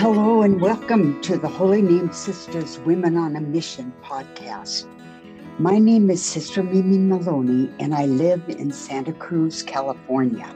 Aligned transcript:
Hello 0.00 0.42
and 0.42 0.60
welcome 0.60 1.20
to 1.22 1.36
the 1.36 1.48
Holy 1.48 1.82
Names 1.82 2.16
Sisters 2.16 2.78
Women 2.86 3.16
on 3.16 3.34
a 3.34 3.40
Mission 3.40 3.92
podcast. 4.00 4.86
My 5.58 5.80
name 5.80 6.08
is 6.08 6.24
Sister 6.24 6.62
Mimi 6.62 6.98
Maloney 6.98 7.68
and 7.80 7.92
I 7.92 8.06
live 8.06 8.48
in 8.48 8.70
Santa 8.70 9.12
Cruz, 9.12 9.64
California. 9.64 10.54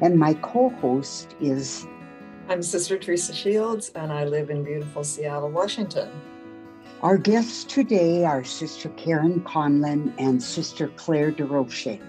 And 0.00 0.18
my 0.18 0.34
co 0.34 0.70
host 0.70 1.36
is. 1.40 1.86
I'm 2.48 2.64
Sister 2.64 2.98
Teresa 2.98 3.32
Shields 3.32 3.92
and 3.94 4.12
I 4.12 4.24
live 4.24 4.50
in 4.50 4.64
beautiful 4.64 5.04
Seattle, 5.04 5.52
Washington. 5.52 6.10
Our 7.00 7.16
guests 7.16 7.62
today 7.62 8.24
are 8.24 8.42
Sister 8.42 8.88
Karen 8.96 9.40
Conlin 9.42 10.12
and 10.18 10.42
Sister 10.42 10.88
Claire 10.96 11.30
Durocher. 11.30 12.00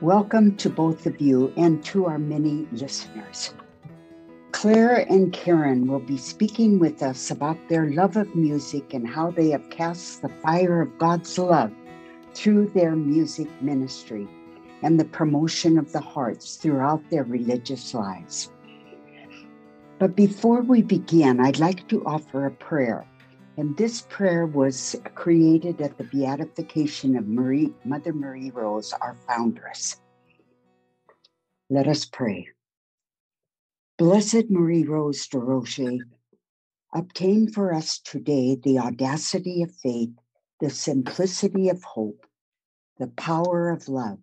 Welcome 0.00 0.56
to 0.58 0.70
both 0.70 1.06
of 1.06 1.20
you 1.20 1.52
and 1.56 1.84
to 1.86 2.06
our 2.06 2.20
many 2.20 2.68
listeners. 2.70 3.52
Claire 4.56 5.04
and 5.10 5.34
Karen 5.34 5.86
will 5.86 6.00
be 6.00 6.16
speaking 6.16 6.78
with 6.78 7.02
us 7.02 7.30
about 7.30 7.58
their 7.68 7.90
love 7.90 8.16
of 8.16 8.34
music 8.34 8.94
and 8.94 9.06
how 9.06 9.30
they 9.30 9.50
have 9.50 9.68
cast 9.68 10.22
the 10.22 10.30
fire 10.30 10.80
of 10.80 10.96
God's 10.96 11.38
love 11.38 11.70
through 12.32 12.68
their 12.68 12.96
music 12.96 13.48
ministry 13.60 14.26
and 14.82 14.98
the 14.98 15.04
promotion 15.04 15.76
of 15.76 15.92
the 15.92 16.00
hearts 16.00 16.56
throughout 16.56 17.02
their 17.10 17.24
religious 17.24 17.92
lives. 17.92 18.50
But 19.98 20.16
before 20.16 20.62
we 20.62 20.80
begin, 20.80 21.38
I'd 21.38 21.58
like 21.58 21.86
to 21.88 22.02
offer 22.06 22.46
a 22.46 22.50
prayer. 22.50 23.06
And 23.58 23.76
this 23.76 24.06
prayer 24.08 24.46
was 24.46 24.96
created 25.14 25.82
at 25.82 25.98
the 25.98 26.04
beatification 26.04 27.14
of 27.18 27.28
Marie, 27.28 27.74
Mother 27.84 28.14
Marie 28.14 28.52
Rose, 28.52 28.94
our 29.02 29.16
foundress. 29.28 30.00
Let 31.68 31.86
us 31.88 32.06
pray. 32.06 32.48
Blessed 33.98 34.50
Marie 34.50 34.84
Rose 34.84 35.26
Durocher, 35.26 36.00
obtain 36.94 37.50
for 37.50 37.72
us 37.72 37.98
today 37.98 38.54
the 38.54 38.78
audacity 38.78 39.62
of 39.62 39.74
faith, 39.74 40.10
the 40.60 40.68
simplicity 40.68 41.70
of 41.70 41.82
hope, 41.82 42.26
the 42.98 43.06
power 43.06 43.70
of 43.70 43.88
love, 43.88 44.18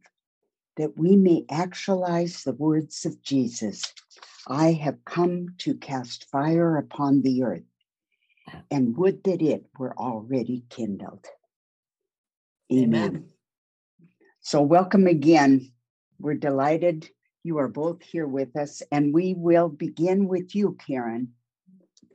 that 0.78 0.96
we 0.96 1.16
may 1.16 1.46
actualize 1.50 2.44
the 2.44 2.54
words 2.54 3.04
of 3.04 3.20
Jesus 3.24 3.92
I 4.48 4.74
have 4.74 5.04
come 5.06 5.56
to 5.60 5.74
cast 5.74 6.30
fire 6.30 6.78
upon 6.78 7.24
the 7.24 7.42
earth, 7.42 7.64
and 8.70 8.96
would 8.96 9.24
that 9.24 9.42
it 9.42 9.66
were 9.80 9.98
already 9.98 10.66
kindled. 10.70 11.26
Amen. 12.72 12.94
Amen. 12.94 13.30
So, 14.42 14.62
welcome 14.62 15.08
again. 15.08 15.72
We're 16.20 16.36
delighted 16.36 17.10
you 17.44 17.58
are 17.58 17.68
both 17.68 18.02
here 18.02 18.28
with 18.28 18.56
us, 18.56 18.82
and 18.92 19.14
we 19.14 19.34
will 19.34 19.70
begin 19.70 20.28
with 20.28 20.56
you, 20.56 20.78
Karen. 20.86 21.34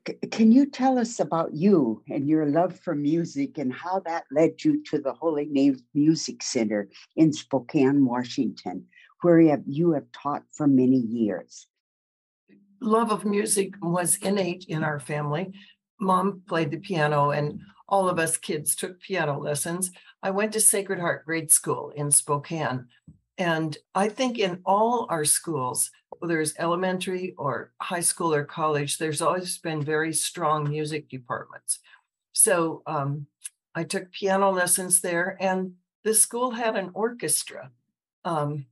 C- 0.06 0.14
can 0.30 0.50
you 0.50 0.66
tell 0.66 0.98
us 0.98 1.20
about 1.20 1.54
you 1.54 2.02
and 2.08 2.28
your 2.28 2.46
love 2.46 2.78
for 2.80 2.94
music 2.94 3.58
and 3.58 3.72
how 3.72 4.00
that 4.00 4.24
led 4.30 4.64
you 4.64 4.82
to 4.84 4.98
the 4.98 5.12
Holy 5.12 5.44
Names 5.44 5.82
Music 5.94 6.42
Center 6.42 6.88
in 7.14 7.32
Spokane, 7.32 8.06
Washington, 8.06 8.86
where 9.20 9.38
you 9.38 9.50
have, 9.50 9.62
you 9.66 9.92
have 9.92 10.10
taught 10.12 10.44
for 10.50 10.66
many 10.66 10.98
years? 10.98 11.66
Love 12.80 13.12
of 13.12 13.24
music 13.24 13.74
was 13.82 14.16
innate 14.22 14.64
in 14.68 14.82
our 14.82 15.00
family. 15.00 15.52
Mom 16.00 16.42
played 16.48 16.70
the 16.70 16.78
piano, 16.78 17.30
and 17.30 17.60
all 17.88 18.08
of 18.08 18.18
us 18.18 18.36
kids 18.36 18.74
took 18.76 19.00
piano 19.00 19.38
lessons. 19.38 19.90
I 20.22 20.30
went 20.30 20.52
to 20.52 20.60
Sacred 20.60 21.00
Heart 21.00 21.26
Grade 21.26 21.50
School 21.50 21.90
in 21.96 22.10
Spokane, 22.10 22.86
and 23.38 23.78
I 23.94 24.08
think 24.08 24.38
in 24.38 24.60
all 24.66 25.06
our 25.10 25.24
schools, 25.24 25.90
whether 26.18 26.40
it's 26.40 26.58
elementary 26.58 27.34
or 27.38 27.72
high 27.80 28.00
school 28.00 28.34
or 28.34 28.44
college, 28.44 28.98
there's 28.98 29.22
always 29.22 29.58
been 29.58 29.82
very 29.82 30.12
strong 30.12 30.68
music 30.68 31.08
departments. 31.08 31.78
So 32.32 32.82
um, 32.86 33.26
I 33.76 33.84
took 33.84 34.10
piano 34.10 34.50
lessons 34.50 35.00
there, 35.00 35.36
and 35.40 35.74
the 36.02 36.14
school 36.14 36.50
had 36.50 36.76
an 36.76 36.90
orchestra. 36.94 37.70
Um, 38.24 38.66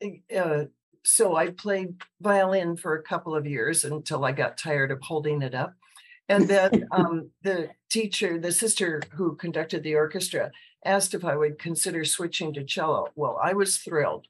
eh, 0.00 0.18
uh, 0.36 0.64
so 1.04 1.36
I 1.36 1.50
played 1.50 2.00
violin 2.20 2.76
for 2.76 2.94
a 2.94 3.02
couple 3.02 3.34
of 3.34 3.46
years 3.46 3.84
until 3.84 4.24
I 4.24 4.32
got 4.32 4.58
tired 4.58 4.92
of 4.92 5.00
holding 5.02 5.42
it 5.42 5.54
up. 5.54 5.74
And 6.28 6.46
then 6.46 6.86
um, 6.92 7.30
the 7.42 7.70
teacher, 7.90 8.38
the 8.38 8.52
sister 8.52 9.02
who 9.12 9.36
conducted 9.36 9.82
the 9.82 9.96
orchestra, 9.96 10.50
asked 10.84 11.14
if 11.14 11.24
I 11.24 11.36
would 11.36 11.58
consider 11.58 12.04
switching 12.04 12.52
to 12.54 12.64
cello. 12.64 13.08
Well, 13.14 13.38
I 13.42 13.52
was 13.54 13.78
thrilled. 13.78 14.26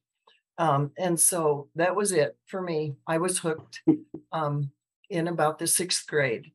Um, 0.59 0.93
and 0.97 1.21
so 1.21 1.69
that 1.75 1.95
was 1.95 2.13
it 2.13 2.37
for 2.47 2.63
me. 2.63 2.97
I 3.07 3.19
was 3.19 3.39
hooked 3.39 3.83
um, 4.33 4.71
in 5.11 5.29
about 5.29 5.59
the 5.59 5.67
sixth 5.67 6.07
grade. 6.07 6.53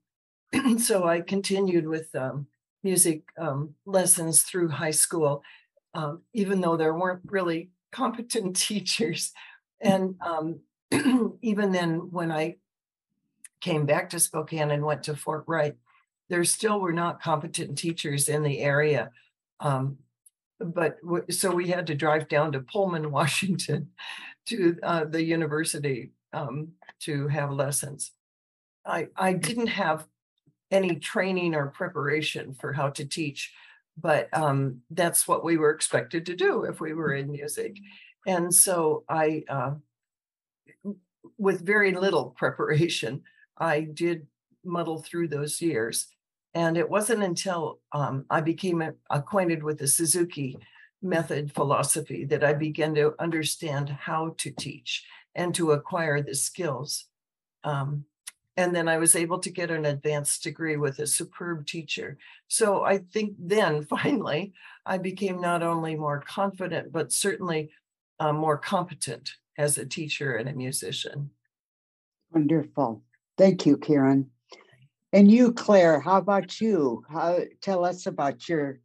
so 0.80 1.08
I 1.08 1.22
continued 1.22 1.88
with 1.88 2.14
um, 2.16 2.48
music 2.84 3.24
um, 3.38 3.76
lessons 3.86 4.44
through 4.44 4.70
high 4.70 4.92
school, 4.92 5.44
um, 5.94 6.22
even 6.34 6.62
though 6.62 6.78
there 6.78 6.94
weren't 6.94 7.22
really 7.26 7.70
competent 7.92 8.56
teachers. 8.56 9.34
And 9.80 10.16
um, 10.22 10.60
even 11.42 11.72
then, 11.72 12.12
when 12.12 12.32
I 12.32 12.58
came 13.62 13.86
back 13.86 14.10
to 14.10 14.20
Spokane 14.20 14.72
and 14.72 14.84
went 14.84 15.04
to 15.04 15.16
Fort 15.16 15.44
Wright, 15.48 15.76
there 16.30 16.44
still 16.44 16.80
were 16.80 16.94
not 16.94 17.22
competent 17.22 17.78
teachers 17.78 18.30
in 18.30 18.42
the 18.42 18.60
area. 18.60 19.12
Um, 19.62 19.98
but 20.60 21.02
w- 21.02 21.26
so 21.30 21.52
we 21.52 21.70
had 21.70 21.88
to 21.88 21.96
drive 21.96 22.28
down 22.28 22.52
to 22.52 22.60
Pullman, 22.60 23.12
Washington, 23.20 23.90
to 24.48 24.78
uh, 24.84 25.06
the 25.06 25.24
university 25.24 26.12
um, 26.34 26.70
to 27.02 27.28
have 27.28 27.52
lessons. 27.52 28.12
I 28.86 29.08
I 29.16 29.34
didn't 29.34 29.68
have 29.68 30.06
any 30.72 30.96
training 30.96 31.54
or 31.54 31.68
preparation 31.68 32.54
for 32.54 32.74
how 32.74 32.90
to 32.90 33.06
teach, 33.06 33.54
but 33.98 34.30
um, 34.34 34.82
that's 34.90 35.28
what 35.28 35.44
we 35.44 35.58
were 35.58 35.72
expected 35.72 36.26
to 36.26 36.36
do 36.36 36.64
if 36.64 36.80
we 36.80 36.94
were 36.94 37.14
in 37.14 37.32
music, 37.32 37.78
and 38.26 38.54
so 38.54 39.04
I, 39.10 39.44
uh, 39.50 39.74
with 41.38 41.66
very 41.66 41.94
little 41.94 42.32
preparation, 42.32 43.24
I 43.58 43.82
did 43.82 44.28
muddle 44.64 45.00
through 45.02 45.28
those 45.28 45.62
years 45.62 46.08
and 46.54 46.78
it 46.78 46.90
wasn't 46.90 47.24
until 47.24 47.80
um, 47.94 48.26
I 48.30 48.42
became 48.42 48.84
acquainted 49.10 49.64
with 49.64 49.80
the 49.80 49.88
Suzuki 49.88 50.58
method 51.02 51.54
philosophy 51.54 52.26
that 52.26 52.44
I 52.44 52.54
began 52.54 52.94
to 52.96 53.16
understand 53.20 53.90
how 53.90 54.36
to 54.40 54.52
teach 54.52 55.06
and 55.34 55.56
to 55.56 55.72
acquire 55.72 56.22
the 56.22 56.36
skills. 56.36 57.06
Um, 57.64 58.06
and 58.58 58.76
then 58.76 58.88
I 58.88 58.98
was 58.98 59.16
able 59.16 59.40
to 59.40 59.50
get 59.50 59.72
an 59.72 59.86
advanced 59.86 60.44
degree 60.44 60.76
with 60.76 61.00
a 61.00 61.08
superb 61.08 61.66
teacher. 61.66 62.18
So 62.48 62.84
I 62.84 63.00
think 63.00 63.36
then 63.40 63.86
finally 63.90 64.54
I 64.86 64.98
became 64.98 65.40
not 65.40 65.64
only 65.64 65.96
more 65.96 66.22
confident, 66.22 66.92
but 66.92 67.12
certainly 67.12 67.72
uh, 68.20 68.34
more 68.34 68.58
competent 68.58 69.32
as 69.58 69.78
a 69.78 69.86
teacher 69.86 70.36
and 70.36 70.50
a 70.50 70.54
musician. 70.54 71.32
Wonderful. 72.32 73.04
Thank 73.38 73.66
you, 73.66 73.78
Karen. 73.78 74.30
And 75.14 75.30
you, 75.30 75.52
Claire, 75.52 76.00
how 76.00 76.18
about 76.18 76.62
you? 76.62 77.04
How 77.10 77.40
tell 77.62 77.84
us 77.84 78.06
about 78.06 78.48
your 78.48 78.80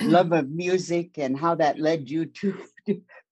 love 0.00 0.32
of 0.32 0.50
music 0.50 1.18
and 1.18 1.38
how 1.38 1.54
that 1.56 1.78
led 1.78 2.10
you 2.10 2.26
to 2.26 2.56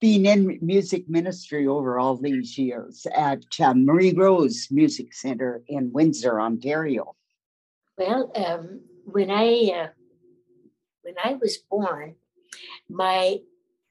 being 0.00 0.27
in 0.27 0.59
music 0.60 1.09
ministry 1.09 1.66
over 1.66 1.99
all 1.99 2.16
these 2.16 2.59
years 2.59 3.06
at 3.16 3.44
uh, 3.60 3.72
Marie 3.75 4.12
Rose 4.12 4.69
Music 4.71 5.15
Center 5.15 5.62
in 5.69 5.93
Windsor, 5.93 6.41
Ontario. 6.41 7.16
Well, 7.97 8.31
um, 8.34 8.83
when 9.04 9.31
I 9.31 9.71
uh, 9.75 9.88
when 11.03 11.15
I 11.22 11.34
was 11.41 11.57
born, 11.57 12.16
my 12.89 13.39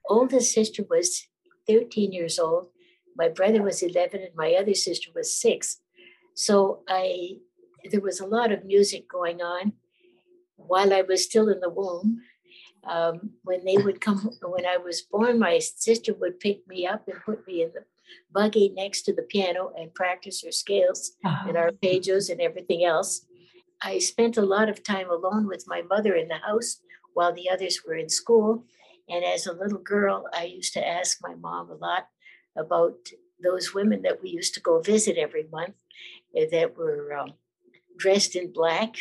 oldest 0.07 0.53
sister 0.53 0.83
was 0.87 1.27
13 1.67 2.11
years 2.11 2.37
old. 2.37 2.67
My 3.15 3.29
brother 3.29 3.63
was 3.63 3.81
11, 3.81 4.21
and 4.21 4.35
my 4.35 4.53
other 4.53 4.73
sister 4.73 5.09
was 5.15 5.35
six. 5.35 5.79
So 6.35 6.81
I 6.87 7.37
there 7.91 8.01
was 8.01 8.19
a 8.19 8.25
lot 8.25 8.51
of 8.51 8.65
music 8.65 9.09
going 9.09 9.41
on 9.41 9.73
while 10.55 10.93
I 10.93 11.01
was 11.01 11.23
still 11.23 11.49
in 11.49 11.59
the 11.59 11.69
womb. 11.69 12.21
Um, 12.85 13.31
when 13.43 13.63
they 13.63 13.77
would 13.77 14.01
come, 14.01 14.29
when 14.41 14.65
I 14.65 14.77
was 14.77 15.01
born, 15.01 15.39
my 15.39 15.59
sister 15.59 16.13
would 16.15 16.39
pick 16.39 16.67
me 16.67 16.85
up 16.85 17.07
and 17.07 17.23
put 17.23 17.47
me 17.47 17.63
in 17.63 17.71
the 17.73 17.85
buggy 18.31 18.73
next 18.75 19.03
to 19.03 19.13
the 19.13 19.23
piano 19.23 19.71
and 19.77 19.93
practice 19.93 20.43
her 20.43 20.51
scales 20.51 21.13
uh-huh. 21.25 21.47
and 21.47 21.57
arpeggios 21.57 22.29
and 22.29 22.41
everything 22.41 22.83
else. 22.83 23.25
I 23.81 23.99
spent 23.99 24.37
a 24.37 24.45
lot 24.45 24.69
of 24.69 24.83
time 24.83 25.09
alone 25.09 25.47
with 25.47 25.65
my 25.67 25.81
mother 25.81 26.13
in 26.15 26.27
the 26.27 26.37
house 26.37 26.79
while 27.13 27.33
the 27.33 27.49
others 27.49 27.81
were 27.85 27.95
in 27.95 28.09
school. 28.09 28.65
And 29.09 29.23
as 29.23 29.45
a 29.45 29.53
little 29.53 29.79
girl, 29.79 30.25
I 30.33 30.45
used 30.45 30.73
to 30.73 30.87
ask 30.87 31.19
my 31.21 31.35
mom 31.35 31.69
a 31.69 31.75
lot 31.75 32.07
about 32.55 32.95
those 33.43 33.73
women 33.73 34.01
that 34.03 34.21
we 34.21 34.29
used 34.29 34.53
to 34.53 34.61
go 34.61 34.79
visit 34.79 35.17
every 35.17 35.45
month 35.51 35.75
eh, 36.35 36.45
that 36.51 36.77
were 36.77 37.13
um, 37.13 37.33
dressed 38.03 38.35
in 38.35 38.51
black. 38.51 38.97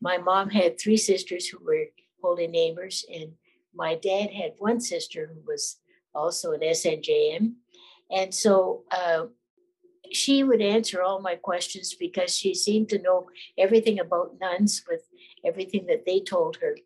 My 0.00 0.18
mom 0.18 0.50
had 0.50 0.76
three 0.76 0.96
sisters 0.96 1.46
who 1.46 1.58
were 1.64 1.84
holy 2.20 2.48
neighbors, 2.48 3.06
and 3.08 3.34
my 3.72 3.94
dad 3.94 4.30
had 4.32 4.54
one 4.58 4.80
sister 4.80 5.30
who 5.32 5.40
was 5.46 5.76
also 6.14 6.50
an 6.50 6.60
SNJM. 6.60 7.54
And 8.10 8.34
so 8.34 8.82
uh, 8.90 9.26
she 10.10 10.42
would 10.42 10.60
answer 10.60 11.00
all 11.00 11.20
my 11.20 11.36
questions 11.36 11.94
because 11.94 12.36
she 12.36 12.54
seemed 12.54 12.88
to 12.88 13.02
know 13.02 13.28
everything 13.56 14.00
about 14.00 14.40
nuns 14.40 14.82
with 14.88 15.02
everything 15.44 15.86
that 15.86 16.04
they 16.04 16.18
told 16.18 16.56
her. 16.56 16.76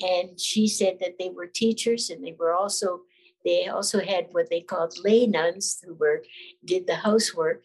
And 0.00 0.40
she 0.40 0.66
said 0.66 0.98
that 0.98 1.16
they 1.18 1.30
were 1.30 1.46
teachers 1.46 2.10
and 2.10 2.24
they 2.24 2.34
were 2.36 2.54
also 2.54 3.02
they 3.44 3.66
also 3.66 3.98
had 4.00 4.28
what 4.30 4.50
they 4.50 4.60
called 4.60 4.94
lay 5.02 5.26
nuns 5.26 5.82
who 5.84 5.94
were 5.94 6.24
did 6.64 6.86
the 6.86 6.96
housework. 6.96 7.62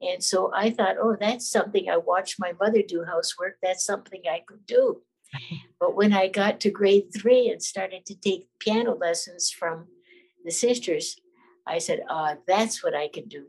And 0.00 0.22
so 0.22 0.52
I 0.54 0.70
thought, 0.70 0.96
oh, 1.00 1.16
that's 1.18 1.50
something 1.50 1.88
I 1.88 1.96
watched 1.96 2.36
my 2.38 2.52
mother 2.60 2.82
do 2.86 3.04
housework. 3.04 3.56
That's 3.62 3.84
something 3.84 4.22
I 4.30 4.42
could 4.46 4.66
do. 4.66 5.02
But 5.78 5.94
when 5.94 6.14
I 6.14 6.28
got 6.28 6.60
to 6.60 6.70
grade 6.70 7.08
three 7.14 7.50
and 7.50 7.62
started 7.62 8.06
to 8.06 8.14
take 8.14 8.48
piano 8.58 8.94
lessons 8.94 9.50
from 9.50 9.88
the 10.42 10.50
sisters, 10.50 11.16
I 11.66 11.78
said, 11.78 12.00
ah, 12.08 12.36
that's 12.46 12.82
what 12.82 12.94
I 12.94 13.08
can 13.08 13.28
do. 13.28 13.46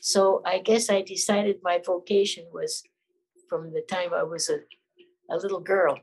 So 0.00 0.40
I 0.46 0.58
guess 0.60 0.88
I 0.88 1.02
decided 1.02 1.58
my 1.62 1.80
vocation 1.84 2.46
was 2.52 2.82
from 3.48 3.72
the 3.72 3.82
time 3.82 4.14
I 4.14 4.22
was 4.22 4.48
a, 4.48 4.60
a 5.30 5.36
little 5.36 5.60
girl. 5.60 5.98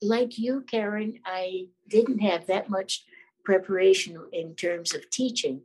Like 0.00 0.38
you, 0.38 0.64
Karen, 0.68 1.20
I 1.24 1.66
didn't 1.88 2.20
have 2.20 2.46
that 2.46 2.70
much 2.70 3.04
preparation 3.44 4.18
in 4.32 4.54
terms 4.54 4.94
of 4.94 5.10
teaching. 5.10 5.62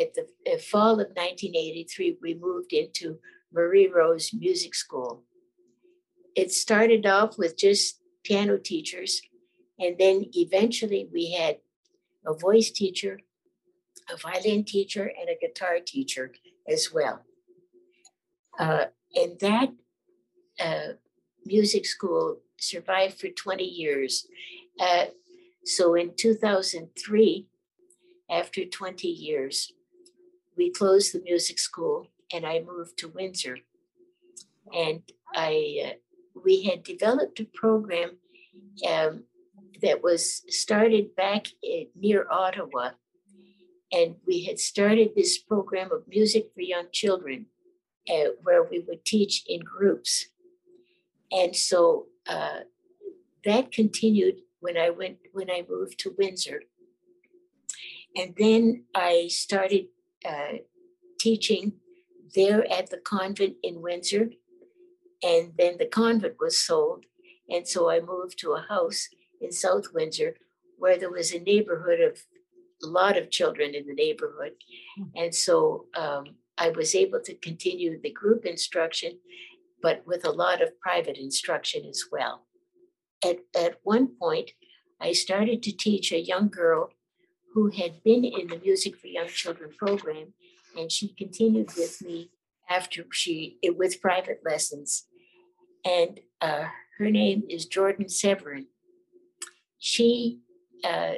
At 0.00 0.14
the 0.14 0.58
fall 0.58 1.00
of 1.00 1.08
1983, 1.14 2.18
we 2.20 2.34
moved 2.34 2.72
into 2.72 3.18
Marie 3.52 3.86
Rose 3.88 4.32
Music 4.34 4.74
School. 4.74 5.22
It 6.34 6.50
started 6.50 7.06
off 7.06 7.38
with 7.38 7.56
just 7.56 8.00
piano 8.24 8.58
teachers, 8.58 9.22
and 9.78 9.96
then 9.98 10.26
eventually 10.34 11.08
we 11.12 11.32
had 11.32 11.58
a 12.26 12.34
voice 12.34 12.70
teacher, 12.70 13.20
a 14.10 14.16
violin 14.16 14.64
teacher, 14.64 15.04
and 15.04 15.28
a 15.28 15.38
guitar 15.40 15.78
teacher 15.84 16.32
as 16.68 16.92
well. 16.92 17.22
Uh, 18.58 18.86
and 19.14 19.38
that 19.40 19.72
uh, 20.60 20.94
music 21.44 21.86
school 21.86 22.40
survived 22.58 23.20
for 23.20 23.28
20 23.28 23.62
years. 23.62 24.26
Uh, 24.80 25.06
so 25.64 25.94
in 25.94 26.14
2003, 26.16 27.46
after 28.30 28.64
20 28.64 29.08
years, 29.08 29.72
we 30.56 30.70
closed 30.70 31.14
the 31.14 31.20
music 31.22 31.58
school 31.58 32.08
and 32.32 32.46
I 32.46 32.60
moved 32.60 32.98
to 32.98 33.08
Windsor. 33.08 33.58
And 34.72 35.02
I, 35.34 35.82
uh, 35.86 36.40
we 36.44 36.64
had 36.64 36.82
developed 36.82 37.40
a 37.40 37.44
program 37.44 38.16
um, 38.88 39.24
that 39.82 40.02
was 40.02 40.42
started 40.48 41.14
back 41.16 41.46
in, 41.62 41.88
near 41.94 42.26
Ottawa. 42.30 42.90
And 43.92 44.16
we 44.26 44.44
had 44.44 44.58
started 44.58 45.10
this 45.14 45.38
program 45.38 45.92
of 45.92 46.08
music 46.08 46.50
for 46.54 46.62
young 46.62 46.86
children 46.92 47.46
uh, 48.08 48.30
where 48.42 48.62
we 48.62 48.80
would 48.80 49.04
teach 49.04 49.44
in 49.46 49.60
groups. 49.60 50.26
And 51.30 51.54
so 51.54 52.06
uh, 52.26 52.60
that 53.44 53.72
continued 53.72 54.40
when 54.60 54.76
I 54.76 54.90
went 54.90 55.18
when 55.32 55.50
I 55.50 55.64
moved 55.68 55.98
to 56.00 56.14
Windsor. 56.18 56.62
And 58.16 58.34
then 58.38 58.84
I 58.94 59.28
started 59.28 59.86
uh, 60.24 60.58
teaching 61.18 61.72
there 62.34 62.70
at 62.72 62.90
the 62.90 62.98
convent 62.98 63.56
in 63.62 63.82
Windsor. 63.82 64.30
And 65.22 65.52
then 65.56 65.76
the 65.78 65.86
convent 65.86 66.34
was 66.40 66.58
sold. 66.58 67.04
And 67.48 67.66
so 67.66 67.90
I 67.90 68.00
moved 68.00 68.38
to 68.40 68.52
a 68.52 68.66
house 68.68 69.08
in 69.40 69.52
South 69.52 69.86
Windsor 69.92 70.36
where 70.78 70.98
there 70.98 71.10
was 71.10 71.32
a 71.32 71.40
neighborhood 71.40 72.00
of 72.00 72.18
a 72.82 72.86
lot 72.86 73.16
of 73.16 73.30
children 73.30 73.74
in 73.74 73.86
the 73.86 73.94
neighborhood. 73.94 74.52
Hmm. 74.96 75.04
And 75.14 75.34
so 75.34 75.86
um, 75.96 76.24
I 76.58 76.70
was 76.70 76.94
able 76.94 77.20
to 77.20 77.34
continue 77.34 78.00
the 78.00 78.10
group 78.10 78.44
instruction, 78.44 79.18
but 79.80 80.02
with 80.06 80.24
a 80.24 80.30
lot 80.30 80.60
of 80.62 80.78
private 80.80 81.16
instruction 81.16 81.84
as 81.86 82.04
well 82.10 82.44
at, 83.24 83.38
at 83.56 83.78
one 83.82 84.08
point, 84.20 84.52
I 85.00 85.12
started 85.12 85.62
to 85.62 85.72
teach 85.72 86.12
a 86.12 86.20
young 86.20 86.48
girl 86.48 86.90
who 87.54 87.70
had 87.70 88.02
been 88.02 88.24
in 88.24 88.48
the 88.48 88.58
Music 88.58 88.96
for 88.96 89.06
Young 89.06 89.28
Children 89.28 89.70
program, 89.78 90.34
and 90.76 90.90
she 90.90 91.08
continued 91.08 91.70
with 91.76 92.02
me 92.02 92.30
after 92.68 93.04
she 93.12 93.58
with 93.76 94.00
private 94.00 94.40
lessons. 94.44 95.06
And 95.84 96.20
uh, 96.40 96.64
her 96.98 97.10
name 97.10 97.44
is 97.48 97.66
Jordan 97.66 98.08
Severin. 98.08 98.66
She 99.78 100.40
uh, 100.82 101.14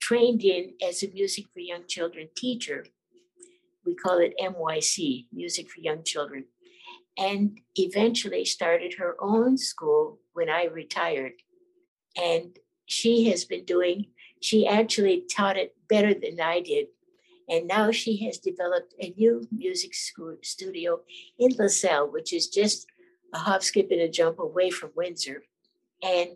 trained 0.00 0.44
in 0.44 0.74
as 0.86 1.02
a 1.02 1.10
Music 1.10 1.46
for 1.52 1.60
Young 1.60 1.86
Children 1.88 2.28
teacher. 2.36 2.86
We 3.84 3.94
call 3.94 4.18
it 4.18 4.34
MYC, 4.40 5.26
Music 5.32 5.68
for 5.68 5.80
Young 5.80 6.04
Children 6.04 6.44
and 7.16 7.58
eventually 7.76 8.44
started 8.44 8.94
her 8.94 9.16
own 9.20 9.56
school 9.56 10.18
when 10.32 10.48
I 10.48 10.64
retired. 10.64 11.34
And 12.16 12.56
she 12.86 13.30
has 13.30 13.44
been 13.44 13.64
doing, 13.64 14.06
she 14.44 14.66
actually 14.66 15.22
taught 15.22 15.56
it 15.56 15.74
better 15.88 16.12
than 16.12 16.38
I 16.38 16.60
did. 16.60 16.88
And 17.48 17.66
now 17.66 17.90
she 17.90 18.18
has 18.26 18.36
developed 18.36 18.92
a 19.00 19.14
new 19.16 19.48
music 19.50 19.94
school 19.94 20.36
studio 20.42 21.00
in 21.38 21.52
LaSalle, 21.58 22.12
which 22.12 22.30
is 22.34 22.48
just 22.48 22.86
a 23.32 23.38
hop, 23.38 23.62
skip, 23.62 23.90
and 23.90 24.02
a 24.02 24.08
jump 24.08 24.38
away 24.38 24.68
from 24.68 24.90
Windsor. 24.94 25.44
And 26.02 26.32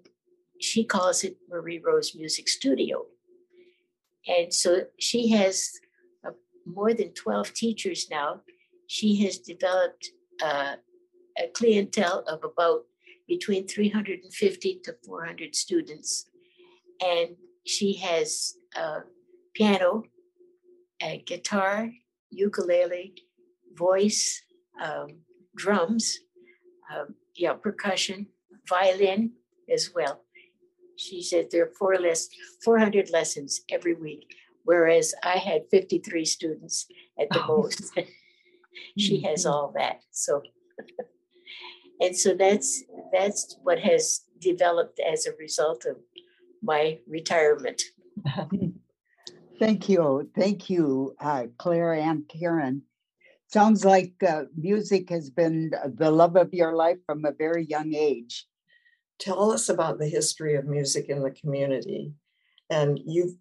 she 0.58 0.84
calls 0.84 1.22
it 1.22 1.36
Marie 1.50 1.82
Rose 1.84 2.14
Music 2.14 2.48
Studio. 2.48 3.04
And 4.26 4.54
so 4.54 4.84
she 4.98 5.28
has 5.28 5.72
uh, 6.26 6.30
more 6.64 6.94
than 6.94 7.12
12 7.12 7.52
teachers 7.52 8.08
now. 8.10 8.40
She 8.86 9.22
has 9.24 9.36
developed 9.36 10.12
uh, 10.42 10.76
a 11.36 11.48
clientele 11.52 12.24
of 12.26 12.42
about 12.42 12.84
between 13.26 13.68
350 13.68 14.80
to 14.84 14.96
400 15.04 15.54
students. 15.54 16.24
And 17.04 17.36
she 17.68 17.92
has 17.98 18.54
uh, 18.74 19.00
piano, 19.54 20.04
a 21.02 21.22
guitar, 21.26 21.90
ukulele, 22.30 23.14
voice, 23.74 24.42
um, 24.82 25.20
drums, 25.54 26.18
um, 26.90 27.14
yeah, 27.36 27.52
percussion, 27.52 28.26
violin 28.66 29.32
as 29.70 29.92
well. 29.94 30.22
She 30.96 31.22
said 31.22 31.48
there 31.50 31.64
are 31.64 31.72
four 31.78 31.96
less, 31.96 32.28
400 32.64 33.10
lessons 33.10 33.60
every 33.70 33.94
week, 33.94 34.34
whereas 34.64 35.14
I 35.22 35.36
had 35.36 35.68
53 35.70 36.24
students 36.24 36.86
at 37.20 37.28
the 37.30 37.44
oh. 37.44 37.58
most. 37.58 37.92
she 38.98 39.20
has 39.24 39.44
mm-hmm. 39.44 39.52
all 39.52 39.74
that. 39.76 40.00
So, 40.10 40.40
and 42.00 42.16
so 42.16 42.34
that's 42.34 42.82
that's 43.12 43.58
what 43.62 43.78
has 43.80 44.22
developed 44.40 44.98
as 45.00 45.26
a 45.26 45.36
result 45.38 45.84
of 45.84 45.96
my 46.62 46.98
retirement. 47.06 47.82
Thank 49.58 49.88
you, 49.88 50.30
thank 50.36 50.70
you, 50.70 51.16
uh, 51.20 51.46
Claire 51.58 51.94
and 51.94 52.28
Karen. 52.28 52.82
Sounds 53.48 53.84
like 53.84 54.12
uh, 54.26 54.44
music 54.56 55.10
has 55.10 55.30
been 55.30 55.72
the 55.96 56.12
love 56.12 56.36
of 56.36 56.54
your 56.54 56.76
life 56.76 56.98
from 57.06 57.24
a 57.24 57.32
very 57.32 57.66
young 57.66 57.92
age. 57.92 58.46
Tell 59.18 59.50
us 59.50 59.68
about 59.68 59.98
the 59.98 60.06
history 60.06 60.54
of 60.54 60.64
music 60.64 61.06
in 61.08 61.24
the 61.24 61.32
community. 61.32 62.12
And 62.70 63.00
you've 63.04 63.34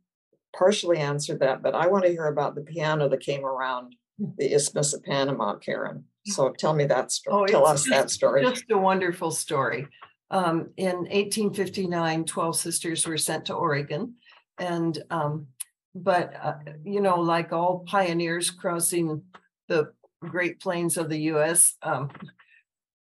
partially 0.58 0.98
answered 0.98 1.42
that, 1.42 1.62
but 1.62 1.76
I 1.76 1.86
want 1.86 2.06
to 2.06 2.12
hear 2.12 2.26
about 2.26 2.56
the 2.56 2.62
piano 2.62 3.08
that 3.10 3.20
came 3.20 3.46
around 3.46 3.94
the 4.38 4.52
Isthmus 4.52 4.94
of 4.94 5.04
Panama, 5.04 5.58
Karen. 5.58 6.06
So 6.26 6.52
tell 6.58 6.74
me 6.74 6.86
that 6.86 7.12
story. 7.12 7.44
Oh, 7.44 7.46
tell 7.46 7.68
us 7.68 7.84
just, 7.84 7.90
that 7.92 8.10
story. 8.10 8.44
Just 8.44 8.66
a 8.72 8.78
wonderful 8.78 9.32
story. 9.32 9.88
Um, 10.30 10.70
in 10.78 10.96
1859, 10.96 12.26
12 12.26 12.56
sisters 12.56 13.08
were 13.08 13.18
sent 13.18 13.46
to 13.46 13.54
Oregon. 13.54 14.16
And, 14.58 14.98
um, 15.10 15.48
but, 15.96 16.34
uh, 16.42 16.56
you 16.84 17.02
know, 17.02 17.20
like 17.20 17.54
all 17.54 17.86
pioneers 17.88 18.52
crossing 18.52 19.24
the 19.68 19.92
Great 20.22 20.60
Plains 20.60 20.98
of 20.98 21.10
the 21.10 21.20
US, 21.34 21.76
um, 21.82 22.10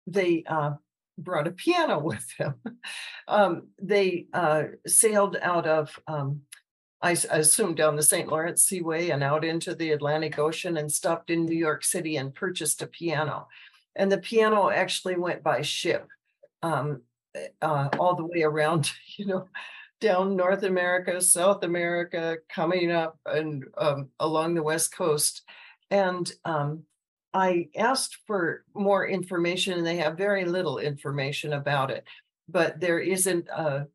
they 0.08 0.44
uh, 0.48 0.74
brought 1.18 1.48
a 1.48 1.52
piano 1.52 2.00
with 2.04 2.26
them. 2.38 2.56
Um, 3.28 3.68
they 3.82 4.28
uh, 4.34 4.64
sailed 4.86 5.38
out 5.42 5.66
of 5.66 6.00
um, 6.08 6.42
I, 7.02 7.12
assume, 7.12 7.76
down 7.76 7.96
the 7.96 8.02
St. 8.02 8.28
Lawrence 8.28 8.64
Seaway 8.64 9.10
and 9.10 9.22
out 9.22 9.46
into 9.46 9.76
the 9.76 9.92
Atlantic 9.92 10.40
Ocean 10.40 10.78
and 10.78 10.92
stopped 10.92 11.30
in 11.30 11.46
New 11.46 11.56
York 11.56 11.84
City 11.84 12.18
and 12.18 12.34
purchased 12.34 12.82
a 12.82 12.88
piano. 12.88 13.48
And 13.96 14.12
the 14.12 14.18
piano 14.18 14.72
actually 14.72 15.16
went 15.16 15.44
by 15.44 15.62
ship 15.62 16.08
um, 16.64 17.04
uh, 17.62 17.90
all 18.00 18.16
the 18.16 18.26
way 18.26 18.44
around, 18.44 18.92
you 19.18 19.26
know, 19.26 19.48
down 20.02 20.36
North 20.36 20.64
America, 20.64 21.22
South 21.22 21.64
America, 21.64 22.38
coming 22.50 22.92
up 22.92 23.18
and 23.26 23.64
um, 23.78 24.10
along 24.20 24.56
the 24.56 24.64
West 24.64 24.94
Coast. 24.96 25.44
And 25.90 26.32
um, 26.44 26.84
I 27.34 27.70
asked 27.76 28.18
for 28.28 28.64
more 28.74 29.08
information, 29.08 29.74
and 29.74 29.86
they 29.86 29.98
have 29.98 30.18
very 30.18 30.46
little 30.46 30.80
information 30.80 31.54
about 31.54 31.92
it. 31.92 32.06
But 32.48 32.80
there 32.80 33.00
isn't 33.00 33.48
a 33.50 33.88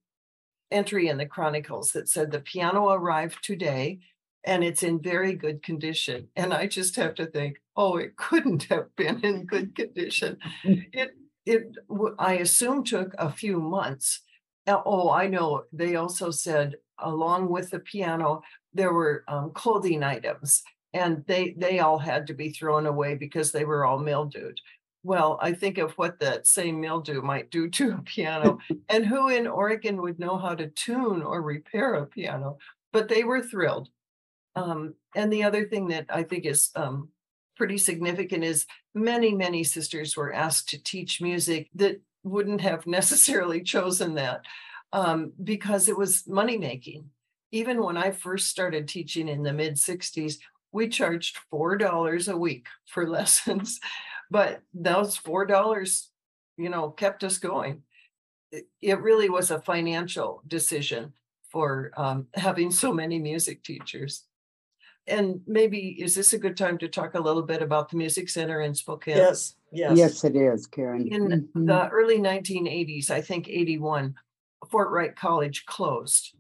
entry 0.70 1.08
in 1.08 1.18
the 1.18 1.26
Chronicles 1.26 1.92
that 1.92 2.08
said 2.08 2.30
the 2.30 2.40
piano 2.40 2.90
arrived 2.90 3.42
today 3.42 4.00
and 4.44 4.64
it's 4.64 4.82
in 4.82 5.00
very 5.00 5.34
good 5.34 5.62
condition. 5.62 6.28
And 6.36 6.54
I 6.54 6.66
just 6.66 6.96
have 6.96 7.14
to 7.16 7.26
think, 7.26 7.60
oh, 7.76 7.96
it 7.96 8.16
couldn't 8.16 8.64
have 8.64 8.94
been 8.96 9.20
in 9.20 9.44
good 9.44 9.74
condition. 9.74 10.38
It 10.64 11.14
it 11.50 11.76
I 12.18 12.34
assume 12.34 12.84
took 12.84 13.14
a 13.18 13.30
few 13.30 13.60
months. 13.60 14.20
Oh, 14.66 15.10
I 15.10 15.26
know. 15.26 15.64
They 15.72 15.96
also 15.96 16.30
said 16.30 16.76
along 17.02 17.48
with 17.48 17.70
the 17.70 17.80
piano, 17.80 18.42
there 18.72 18.92
were 18.92 19.24
um, 19.28 19.50
clothing 19.52 20.02
items, 20.02 20.62
and 20.92 21.24
they 21.26 21.54
they 21.56 21.80
all 21.80 21.98
had 21.98 22.26
to 22.28 22.34
be 22.34 22.50
thrown 22.50 22.86
away 22.86 23.14
because 23.14 23.52
they 23.52 23.64
were 23.64 23.84
all 23.84 23.98
mildewed. 23.98 24.58
Well, 25.02 25.38
I 25.40 25.52
think 25.52 25.78
of 25.78 25.92
what 25.92 26.20
that 26.20 26.46
same 26.46 26.78
mildew 26.80 27.22
might 27.22 27.50
do 27.50 27.68
to 27.70 27.92
a 27.92 28.02
piano, 28.02 28.58
and 28.88 29.06
who 29.06 29.28
in 29.28 29.46
Oregon 29.46 30.00
would 30.02 30.18
know 30.18 30.36
how 30.36 30.54
to 30.54 30.68
tune 30.68 31.22
or 31.22 31.42
repair 31.42 31.94
a 31.94 32.06
piano? 32.06 32.58
But 32.92 33.08
they 33.08 33.24
were 33.24 33.42
thrilled. 33.42 33.88
Um, 34.56 34.94
and 35.14 35.32
the 35.32 35.44
other 35.44 35.64
thing 35.64 35.88
that 35.88 36.06
I 36.10 36.24
think 36.24 36.44
is 36.44 36.70
um, 36.74 37.08
pretty 37.60 37.76
significant 37.76 38.42
is 38.42 38.66
many, 38.94 39.34
many 39.34 39.62
sisters 39.62 40.16
were 40.16 40.32
asked 40.32 40.70
to 40.70 40.82
teach 40.82 41.20
music 41.20 41.68
that 41.74 42.00
wouldn't 42.24 42.62
have 42.62 42.86
necessarily 42.98 43.60
chosen 43.62 44.14
that 44.14 44.46
um, 44.94 45.30
because 45.44 45.86
it 45.86 45.98
was 45.98 46.26
money 46.26 46.56
making. 46.56 47.04
Even 47.52 47.82
when 47.82 47.98
I 47.98 48.12
first 48.12 48.48
started 48.48 48.88
teaching 48.88 49.28
in 49.28 49.42
the 49.42 49.52
mid 49.52 49.74
60s, 49.74 50.38
we 50.72 50.88
charged 50.88 51.36
$4 51.52 52.32
a 52.32 52.36
week 52.38 52.66
for 52.86 53.06
lessons, 53.18 53.78
but 54.30 54.62
those 54.72 55.18
$4, 55.18 56.06
you 56.56 56.70
know, 56.70 56.88
kept 56.88 57.24
us 57.24 57.36
going. 57.36 57.82
It 58.80 59.02
really 59.02 59.28
was 59.28 59.50
a 59.50 59.60
financial 59.60 60.42
decision 60.48 61.12
for 61.50 61.92
um, 61.98 62.28
having 62.32 62.70
so 62.70 62.90
many 62.90 63.18
music 63.18 63.62
teachers. 63.62 64.24
And 65.10 65.40
maybe 65.46 66.00
is 66.00 66.14
this 66.14 66.32
a 66.32 66.38
good 66.38 66.56
time 66.56 66.78
to 66.78 66.88
talk 66.88 67.14
a 67.14 67.20
little 67.20 67.42
bit 67.42 67.62
about 67.62 67.88
the 67.90 67.96
Music 67.96 68.28
Center 68.28 68.60
in 68.62 68.74
Spokane? 68.74 69.16
Yes, 69.16 69.56
yes. 69.72 69.98
Yes, 69.98 70.24
it 70.24 70.36
is, 70.36 70.66
Karen. 70.66 71.08
In 71.08 71.48
Mhm. 71.54 71.66
the 71.66 71.88
early 71.90 72.18
1980s, 72.18 73.10
I 73.10 73.20
think 73.20 73.48
81, 73.48 74.14
Fort 74.70 74.90
Wright 74.90 75.14
College 75.16 75.66
closed 75.66 76.34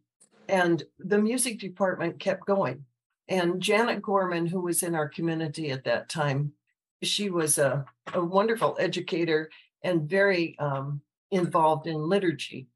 and 0.48 0.82
the 0.98 1.18
music 1.18 1.58
department 1.58 2.18
kept 2.18 2.46
going. 2.46 2.84
And 3.28 3.60
Janet 3.60 4.02
Gorman, 4.02 4.46
who 4.46 4.60
was 4.60 4.82
in 4.82 4.94
our 4.94 5.08
community 5.08 5.70
at 5.70 5.84
that 5.84 6.08
time, 6.08 6.52
she 7.02 7.30
was 7.30 7.58
a, 7.58 7.84
a 8.12 8.22
wonderful 8.22 8.76
educator 8.80 9.50
and 9.82 10.08
very 10.08 10.58
um, 10.58 11.00
involved 11.30 11.86
in 11.86 11.96
liturgy. 12.08 12.66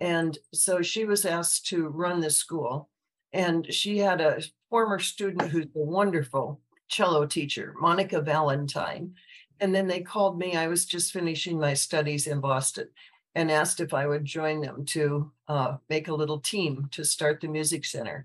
And 0.00 0.38
so 0.54 0.80
she 0.82 1.04
was 1.04 1.24
asked 1.26 1.66
to 1.66 1.88
run 1.88 2.20
the 2.20 2.30
school. 2.30 2.88
And 3.32 3.72
she 3.72 3.98
had 3.98 4.20
a 4.20 4.42
former 4.70 4.98
student 4.98 5.50
who's 5.50 5.66
a 5.66 5.78
wonderful 5.78 6.60
cello 6.88 7.26
teacher, 7.26 7.74
Monica 7.80 8.20
Valentine. 8.20 9.14
And 9.60 9.74
then 9.74 9.86
they 9.86 10.00
called 10.00 10.38
me. 10.38 10.56
I 10.56 10.68
was 10.68 10.86
just 10.86 11.12
finishing 11.12 11.58
my 11.58 11.74
studies 11.74 12.26
in 12.26 12.40
Boston 12.40 12.88
and 13.34 13.50
asked 13.50 13.80
if 13.80 13.92
I 13.92 14.06
would 14.06 14.24
join 14.24 14.60
them 14.60 14.84
to 14.86 15.30
uh, 15.48 15.76
make 15.88 16.08
a 16.08 16.14
little 16.14 16.40
team 16.40 16.88
to 16.92 17.04
start 17.04 17.40
the 17.40 17.48
music 17.48 17.84
center. 17.84 18.24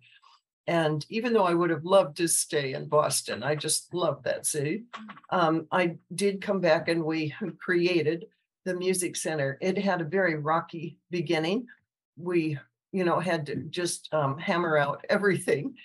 And 0.65 1.05
even 1.09 1.33
though 1.33 1.43
I 1.43 1.53
would 1.53 1.69
have 1.71 1.83
loved 1.83 2.17
to 2.17 2.27
stay 2.27 2.73
in 2.73 2.87
Boston, 2.87 3.43
I 3.43 3.55
just 3.55 3.93
love 3.93 4.23
that 4.23 4.45
city. 4.45 4.85
Um, 5.29 5.67
I 5.71 5.97
did 6.15 6.41
come 6.41 6.61
back 6.61 6.87
and 6.87 7.03
we 7.03 7.35
created 7.59 8.27
the 8.63 8.73
music 8.73 9.17
center. 9.17 9.57
It 9.59 9.77
had 9.77 9.99
a 9.99 10.05
very 10.05 10.35
rocky 10.35 10.97
beginning. 11.11 11.67
We, 12.15 12.57
you 12.93 13.03
know, 13.03 13.19
had 13.19 13.47
to 13.47 13.55
just 13.55 14.07
um, 14.13 14.37
hammer 14.37 14.77
out 14.77 15.03
everything 15.09 15.75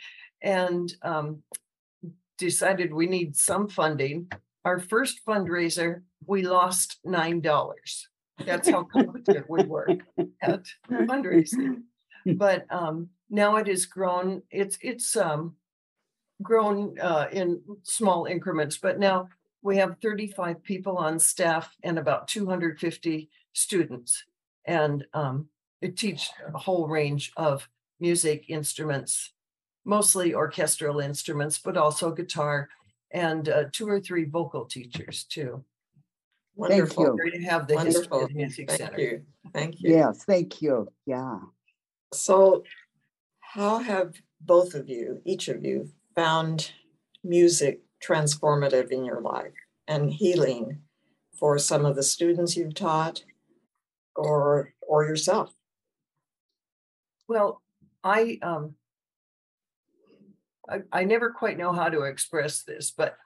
and 0.43 0.95
um, 1.03 1.43
decided 2.37 2.93
we 2.93 3.07
need 3.07 3.35
some 3.35 3.69
funding. 3.69 4.31
Our 4.65 4.79
first 4.79 5.25
fundraiser, 5.27 6.03
we 6.27 6.43
lost 6.43 6.99
$9. 7.05 8.07
That's 8.45 8.69
how 8.69 8.85
competent 8.85 9.49
we 9.49 9.65
were 9.65 9.89
at 10.43 10.67
fundraising. 10.91 11.83
But 12.27 12.67
um, 12.71 13.09
now 13.31 13.57
it 13.57 13.67
has 13.67 13.87
grown. 13.87 14.43
It's 14.51 14.79
it's 14.83 15.17
um, 15.17 15.57
grown 16.43 16.99
uh, 17.01 17.29
in 17.33 17.63
small 17.83 18.27
increments. 18.27 18.77
But 18.79 18.99
now 18.99 19.29
we 19.63 19.79
have 19.79 19.97
35 20.03 20.63
people 20.63 20.99
on 20.99 21.19
staff 21.19 21.75
and 21.83 21.99
about 21.99 22.29
250 22.29 23.31
students, 23.55 24.25
and 24.67 25.05
um, 25.15 25.49
teach 25.87 26.31
a 26.53 26.59
whole 26.59 26.89
range 26.89 27.33
of 27.37 27.69
music 28.01 28.47
instruments, 28.49 29.33
mostly 29.85 30.35
orchestral 30.35 30.99
instruments, 30.99 31.59
but 31.59 31.77
also 31.77 32.11
guitar 32.11 32.69
and 33.13 33.49
uh, 33.49 33.65
two 33.73 33.89
or 33.89 34.01
three 34.01 34.25
vocal 34.25 34.65
teachers 34.65 35.25
too. 35.25 35.65
Wonderful. 36.57 37.05
you. 37.05 37.17
Great 37.17 37.35
to 37.35 37.49
have 37.49 37.69
the 37.69 37.75
history 37.81 38.09
Wonderful. 38.11 38.23
of 38.23 38.29
the 38.29 38.35
music 38.35 38.69
Thank 38.69 38.81
center. 38.81 39.01
you. 39.01 39.23
Thank 39.53 39.81
you. 39.81 39.91
Yes, 39.91 40.25
thank 40.25 40.61
you. 40.61 40.89
Yeah. 41.07 41.39
So, 42.13 42.65
how 43.41 43.79
have 43.79 44.15
both 44.41 44.75
of 44.75 44.89
you, 44.89 45.23
each 45.25 45.49
of 45.49 45.65
you, 45.65 45.91
found 46.15 46.73
music 47.23 47.83
transformative 48.05 48.91
in 48.91 49.05
your 49.05 49.21
life 49.21 49.53
and 49.87 50.13
healing 50.13 50.81
for 51.39 51.59
some 51.59 51.85
of 51.85 51.95
the 51.95 52.03
students 52.03 52.57
you've 52.57 52.75
taught 52.75 53.23
or 54.17 54.75
or 54.83 55.05
yourself? 55.05 55.55
Well, 57.29 57.63
I 58.03 58.39
um 58.43 58.75
I, 60.69 60.81
I 60.93 61.05
never 61.05 61.31
quite 61.31 61.59
know 61.59 61.73
how 61.73 61.89
to 61.89 62.03
express 62.03 62.63
this, 62.63 62.91
but 62.91 63.17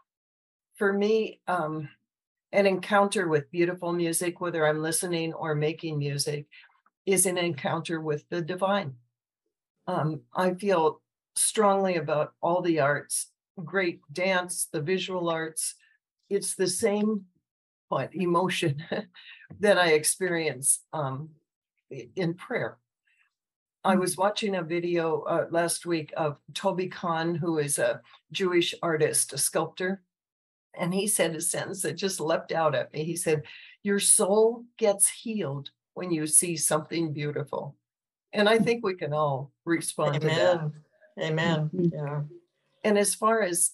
for 0.76 0.92
me, 0.92 1.40
um, 1.49 1.88
an 2.52 2.66
encounter 2.66 3.28
with 3.28 3.50
beautiful 3.50 3.92
music, 3.92 4.40
whether 4.40 4.66
I'm 4.66 4.82
listening 4.82 5.32
or 5.32 5.54
making 5.54 5.99
music, 5.99 6.47
is 7.06 7.26
an 7.26 7.38
encounter 7.38 8.00
with 8.00 8.28
the 8.28 8.40
divine. 8.40 8.94
Um, 9.87 10.23
I 10.35 10.54
feel 10.54 11.00
strongly 11.35 11.97
about 11.97 12.35
all 12.42 12.62
the 12.62 12.80
arts, 12.80 13.28
great 13.64 14.00
dance, 14.12 14.68
the 14.73 14.80
visual 14.80 15.28
arts. 15.30 15.75
It's 16.30 16.54
the 16.54 16.68
same 16.68 17.26
what 17.88 18.14
emotion 18.14 18.82
that 19.61 19.78
I 19.78 19.88
experience 19.90 20.80
um, 20.92 21.30
in 22.16 22.35
prayer. 22.35 22.78
I 23.85 23.97
was 23.97 24.17
watching 24.17 24.55
a 24.55 24.62
video 24.62 25.23
uh, 25.23 25.47
last 25.51 25.87
week 25.87 26.12
of 26.17 26.39
Tobi 26.53 26.91
Kahn, 26.91 27.35
who 27.35 27.59
is 27.59 27.79
a 27.79 28.01
Jewish 28.31 28.75
artist, 28.83 29.33
a 29.33 29.39
sculptor. 29.39 30.03
And 30.79 30.95
he 30.95 31.07
said 31.07 31.35
a 31.35 31.41
sentence 31.41 31.83
that 31.83 31.95
just 31.95 32.21
leapt 32.21 32.53
out 32.53 32.75
at 32.75 32.93
me. 32.93 33.05
He 33.05 33.17
said, 33.17 33.43
Your 33.83 33.99
soul 33.99 34.65
gets 34.79 35.09
healed 35.09 35.71
when 35.95 36.11
you 36.11 36.27
see 36.27 36.57
something 36.57 37.12
beautiful. 37.12 37.77
And 38.33 38.49
I 38.49 38.59
think 38.59 38.85
we 38.85 38.95
can 38.95 39.12
all 39.12 39.51
respond 39.65 40.21
to 40.21 40.29
that. 40.29 40.55
Amen. 40.57 40.73
Amen. 41.21 41.71
Mhm. 41.75 41.93
Yeah. 41.93 42.21
And 42.85 42.97
as 42.99 43.15
far 43.15 43.43
as 43.43 43.73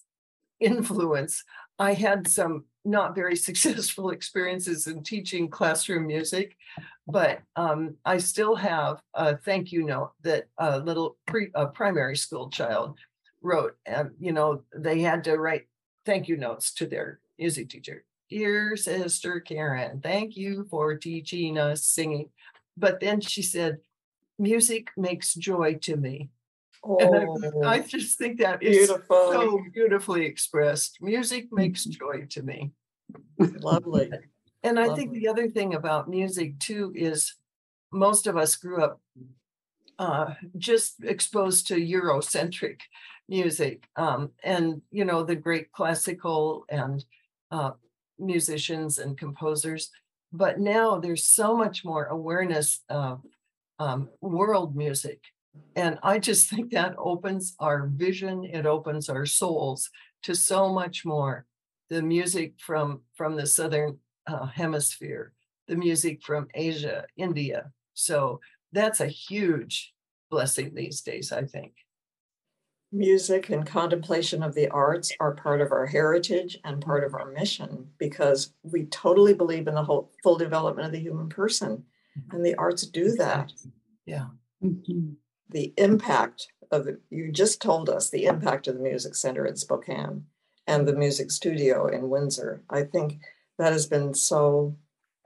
influence, 0.58 1.44
I 1.78 1.94
had 1.94 2.28
some 2.28 2.64
not 2.84 3.14
very 3.14 3.36
successful 3.48 4.10
experiences 4.10 4.86
in 4.86 5.02
teaching 5.02 5.48
classroom 5.48 6.06
music, 6.06 6.56
but 7.06 7.40
um, 7.56 7.96
I 8.04 8.18
still 8.18 8.54
have 8.56 9.00
a 9.14 9.36
thank 9.36 9.72
you 9.72 9.84
note 9.84 10.12
that 10.22 10.48
a 10.58 10.78
little 10.78 11.16
pre, 11.26 11.50
a 11.54 11.66
primary 11.66 12.16
school 12.16 12.50
child 12.50 12.98
wrote. 13.42 13.76
And, 13.86 14.10
you 14.18 14.32
know, 14.32 14.62
they 14.74 15.00
had 15.00 15.24
to 15.24 15.36
write 15.36 15.66
thank 16.04 16.28
you 16.28 16.36
notes 16.36 16.72
to 16.74 16.86
their 16.86 17.20
music 17.38 17.70
teacher. 17.70 18.04
Dear 18.30 18.76
Sister 18.76 19.40
Karen, 19.40 20.00
thank 20.02 20.36
you 20.36 20.66
for 20.70 20.96
teaching 20.96 21.58
us 21.58 21.84
singing. 21.84 22.30
But 22.76 23.00
then 23.00 23.20
she 23.20 23.42
said, 23.42 23.78
music 24.38 24.88
makes 24.96 25.34
joy 25.34 25.74
to 25.82 25.96
me. 25.96 26.30
And 26.84 27.14
I 27.64 27.78
Oh, 27.78 27.82
just 27.82 28.18
think 28.18 28.38
that 28.38 28.62
is 28.62 28.76
beautiful. 28.76 29.16
so 29.30 29.62
beautifully 29.72 30.24
expressed. 30.26 30.98
Music 31.00 31.52
makes 31.52 31.86
Mhm. 31.86 31.90
joy 31.90 32.26
to 32.30 32.42
me. 32.42 32.72
Lovely. 33.38 34.10
And 34.62 34.78
I 34.78 34.88
think 34.88 35.12
the 35.12 35.28
other 35.28 35.48
thing 35.48 35.74
about 35.74 36.08
music 36.08 36.58
too 36.58 36.92
is 36.94 37.34
most 37.92 38.26
of 38.26 38.36
us 38.36 38.56
grew 38.56 38.82
up 38.82 39.00
uh, 39.98 40.34
just 40.56 41.02
exposed 41.02 41.66
to 41.68 41.74
Eurocentric 41.74 42.80
music 43.28 43.88
um, 43.96 44.30
and, 44.44 44.80
you 44.90 45.04
know, 45.04 45.24
the 45.24 45.34
great 45.36 45.72
classical 45.72 46.64
and 46.68 47.04
uh, 47.50 47.72
musicians 48.18 48.98
and 48.98 49.18
composers. 49.18 49.90
But 50.32 50.60
now 50.60 50.98
there's 50.98 51.24
so 51.24 51.56
much 51.56 51.84
more 51.84 52.04
awareness 52.04 52.80
of 52.88 53.22
um, 53.78 54.10
world 54.20 54.76
music. 54.76 55.20
And 55.76 55.98
I 56.02 56.18
just 56.18 56.50
think 56.50 56.70
that 56.72 56.94
opens 56.98 57.54
our 57.58 57.86
vision, 57.86 58.44
it 58.44 58.66
opens 58.66 59.08
our 59.08 59.26
souls 59.26 59.90
to 60.24 60.34
so 60.34 60.68
much 60.72 61.04
more. 61.04 61.46
The 61.90 62.02
music 62.02 62.54
from 62.58 63.00
from 63.14 63.36
the 63.36 63.46
southern 63.46 63.98
uh, 64.26 64.46
hemisphere, 64.46 65.32
the 65.68 65.76
music 65.76 66.22
from 66.22 66.48
Asia, 66.54 67.06
India. 67.16 67.70
So 67.94 68.40
that's 68.72 69.00
a 69.00 69.06
huge 69.06 69.94
blessing 70.30 70.74
these 70.74 71.00
days, 71.00 71.32
I 71.32 71.44
think. 71.44 71.72
music 72.92 73.50
and 73.50 73.66
contemplation 73.66 74.42
of 74.42 74.54
the 74.54 74.68
arts 74.68 75.12
are 75.20 75.34
part 75.34 75.60
of 75.60 75.72
our 75.72 75.86
heritage 75.86 76.58
and 76.64 76.80
part 76.80 77.04
of 77.04 77.14
our 77.14 77.30
mission 77.32 77.86
because 77.98 78.54
we 78.62 78.86
totally 78.86 79.34
believe 79.34 79.68
in 79.68 79.74
the 79.74 79.82
whole 79.84 80.10
full 80.22 80.36
development 80.38 80.86
of 80.86 80.92
the 80.92 80.98
human 80.98 81.28
person 81.28 81.84
and 82.32 82.44
the 82.44 82.54
arts 82.54 82.86
do 82.86 83.14
that 83.16 83.52
Yeah. 84.06 84.28
Mhm. 84.62 85.16
The 85.50 85.72
impact 85.76 86.48
of 86.70 86.84
the, 86.84 87.00
you 87.10 87.32
just 87.32 87.62
told 87.62 87.88
us 87.88 88.10
the 88.10 88.26
impact 88.26 88.68
of 88.68 88.76
the 88.76 88.82
music 88.82 89.14
center 89.14 89.46
in 89.46 89.56
spokane 89.56 90.24
and 90.66 90.86
the 90.86 90.94
music 90.94 91.30
studio 91.30 91.86
in 91.86 92.10
windsor. 92.10 92.62
I 92.68 92.82
think 92.82 93.20
that 93.58 93.72
has 93.72 93.86
been 93.86 94.14
so 94.14 94.76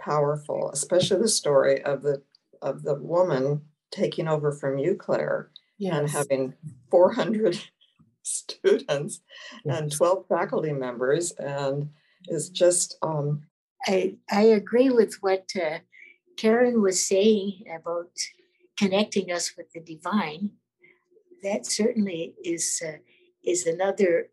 powerful 0.03 0.71
especially 0.73 1.21
the 1.21 1.29
story 1.29 1.83
of 1.83 2.03
the 2.03 2.23
of 2.61 2.83
the 2.83 2.95
woman 2.95 3.63
taking 3.91 4.27
over 4.27 4.51
from 4.51 4.79
you 4.79 4.97
claire 4.97 5.51
and 5.81 6.11
having 6.11 6.55
400 6.91 7.59
students 8.23 9.21
and 9.65 9.91
12 9.91 10.27
faculty 10.29 10.73
members 10.73 11.33
and 11.33 11.91
is 12.29 12.51
just 12.51 12.97
um 13.03 13.43
I, 13.87 14.15
I 14.31 14.43
agree 14.43 14.91
with 14.91 15.15
what 15.23 15.51
uh, 15.61 15.79
Karen 16.37 16.83
was 16.83 17.05
saying 17.05 17.65
about 17.77 18.13
connecting 18.77 19.31
us 19.31 19.53
with 19.57 19.73
the 19.73 19.81
divine. 19.81 20.51
That 21.43 21.67
certainly 21.67 22.35
is 22.45 22.83
uh, 22.87 22.99
is 23.45 23.67
another 23.67 24.29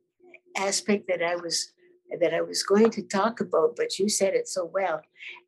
aspect 0.55 1.07
that 1.07 1.23
I 1.23 1.35
was 1.35 1.71
that 2.19 2.33
I 2.33 2.41
was 2.41 2.63
going 2.63 2.89
to 2.91 3.03
talk 3.03 3.39
about, 3.39 3.75
but 3.75 3.99
you 3.99 4.09
said 4.09 4.33
it 4.33 4.47
so 4.47 4.65
well. 4.65 5.01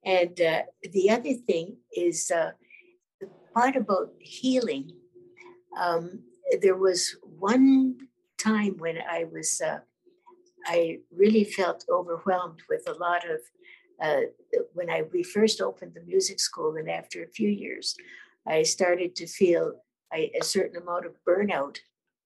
And 0.05 0.39
uh, 0.39 0.63
the 0.91 1.09
other 1.09 1.33
thing 1.33 1.77
is 1.95 2.31
uh, 2.31 2.51
the 3.19 3.27
part 3.53 3.75
about 3.75 4.13
healing. 4.19 4.91
Um, 5.79 6.23
there 6.61 6.75
was 6.75 7.15
one 7.39 7.97
time 8.37 8.75
when 8.77 8.97
I 8.97 9.25
was 9.31 9.61
uh, 9.61 9.79
I 10.65 10.99
really 11.15 11.43
felt 11.43 11.85
overwhelmed 11.89 12.61
with 12.69 12.87
a 12.87 12.93
lot 12.93 13.23
of 13.29 13.39
uh, 14.01 14.21
when 14.73 14.89
I 14.89 15.03
we 15.13 15.23
first 15.23 15.61
opened 15.61 15.93
the 15.93 16.01
music 16.01 16.39
school, 16.39 16.75
and 16.75 16.89
after 16.89 17.23
a 17.23 17.27
few 17.27 17.49
years, 17.49 17.95
I 18.47 18.63
started 18.63 19.15
to 19.17 19.27
feel 19.27 19.81
a, 20.13 20.31
certain 20.41 20.81
amount 20.81 21.05
of 21.05 21.13
burnout. 21.27 21.77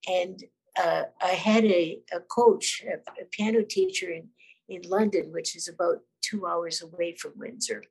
And 0.07 0.43
uh, 0.81 1.03
I 1.21 1.29
had 1.29 1.65
a, 1.65 1.99
a 2.11 2.19
coach, 2.19 2.83
a, 2.85 2.95
a 3.21 3.25
piano 3.31 3.63
teacher 3.63 4.09
in, 4.09 4.29
in 4.67 4.89
London, 4.89 5.31
which 5.31 5.55
is 5.55 5.67
about 5.67 5.99
two 6.21 6.45
hours 6.45 6.81
away 6.81 7.15
from 7.15 7.33
Windsor. 7.35 7.83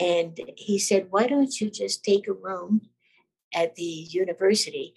And 0.00 0.38
he 0.56 0.78
said, 0.78 1.06
Why 1.10 1.26
don't 1.26 1.60
you 1.60 1.70
just 1.70 2.04
take 2.04 2.26
a 2.28 2.32
room 2.32 2.82
at 3.54 3.76
the 3.76 3.82
university 3.82 4.94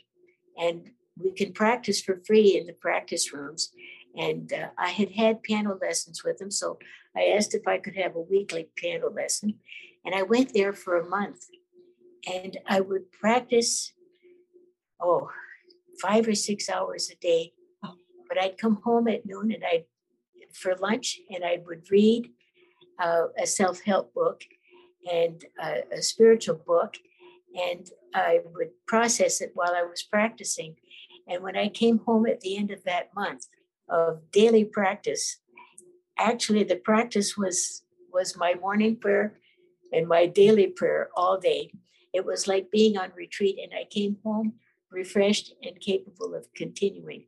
and 0.58 0.92
we 1.18 1.32
can 1.32 1.54
practice 1.54 2.02
for 2.02 2.22
free 2.26 2.58
in 2.58 2.66
the 2.66 2.74
practice 2.74 3.32
rooms? 3.32 3.72
And 4.16 4.52
uh, 4.52 4.70
I 4.78 4.90
had 4.90 5.12
had 5.12 5.44
piano 5.44 5.78
lessons 5.80 6.24
with 6.24 6.42
him. 6.42 6.50
So 6.50 6.80
I 7.16 7.34
asked 7.36 7.54
if 7.54 7.68
I 7.68 7.78
could 7.78 7.96
have 7.96 8.16
a 8.16 8.22
weekly 8.22 8.70
piano 8.76 9.12
lesson. 9.12 9.56
And 10.04 10.16
I 10.16 10.24
went 10.24 10.54
there 10.54 10.74
for 10.74 10.98
a 10.98 11.08
month 11.08 11.46
and 12.26 12.58
I 12.68 12.82
would 12.82 13.12
practice, 13.12 13.94
oh, 15.00 15.30
five 16.02 16.28
or 16.28 16.36
six 16.36 16.70
hours 16.70 17.10
a 17.10 17.16
day. 17.16 17.54
But 18.28 18.42
I'd 18.42 18.58
come 18.58 18.82
home 18.84 19.08
at 19.08 19.26
noon 19.26 19.52
and 19.52 19.64
I'd 19.64 19.86
for 20.54 20.76
lunch 20.76 21.20
and 21.30 21.44
I 21.46 21.60
would 21.66 21.90
read 21.92 22.30
uh, 23.00 23.28
a 23.38 23.46
self 23.46 23.82
help 23.82 24.14
book 24.14 24.44
and 25.10 25.44
uh, 25.62 25.82
a 25.96 26.02
spiritual 26.02 26.56
book. 26.56 26.96
And 27.56 27.90
I 28.14 28.42
would 28.54 28.70
process 28.86 29.42
it 29.42 29.52
while 29.54 29.74
I 29.74 29.84
was 29.84 30.04
practicing. 30.04 30.76
And 31.28 31.44
when 31.44 31.56
I 31.56 31.70
came 31.70 32.00
home 32.00 32.25
at 32.25 32.42
the 32.42 32.58
end 32.58 32.72
of 32.72 32.84
that 32.84 33.14
month 33.16 33.48
of 33.90 34.32
daily 34.32 34.66
practice, 34.66 35.38
actually 36.18 36.64
the 36.64 36.75
practice 36.75 37.38
was 37.38 37.84
was 38.12 38.38
my 38.38 38.56
morning 38.56 38.96
prayer 38.96 39.40
and 39.94 40.08
my 40.08 40.25
daily 40.25 40.68
prayer 40.68 41.10
all 41.16 41.38
day. 41.40 41.72
It 42.18 42.25
was 42.25 42.48
like 42.48 42.72
being 42.72 42.98
on 42.98 43.12
retreat, 43.16 43.58
and 43.64 43.72
I 43.80 43.86
came 43.98 44.18
home 44.24 44.53
refreshed 44.92 45.53
and 45.64 45.80
capable 45.80 46.34
of 46.34 46.51
continuing 46.56 47.25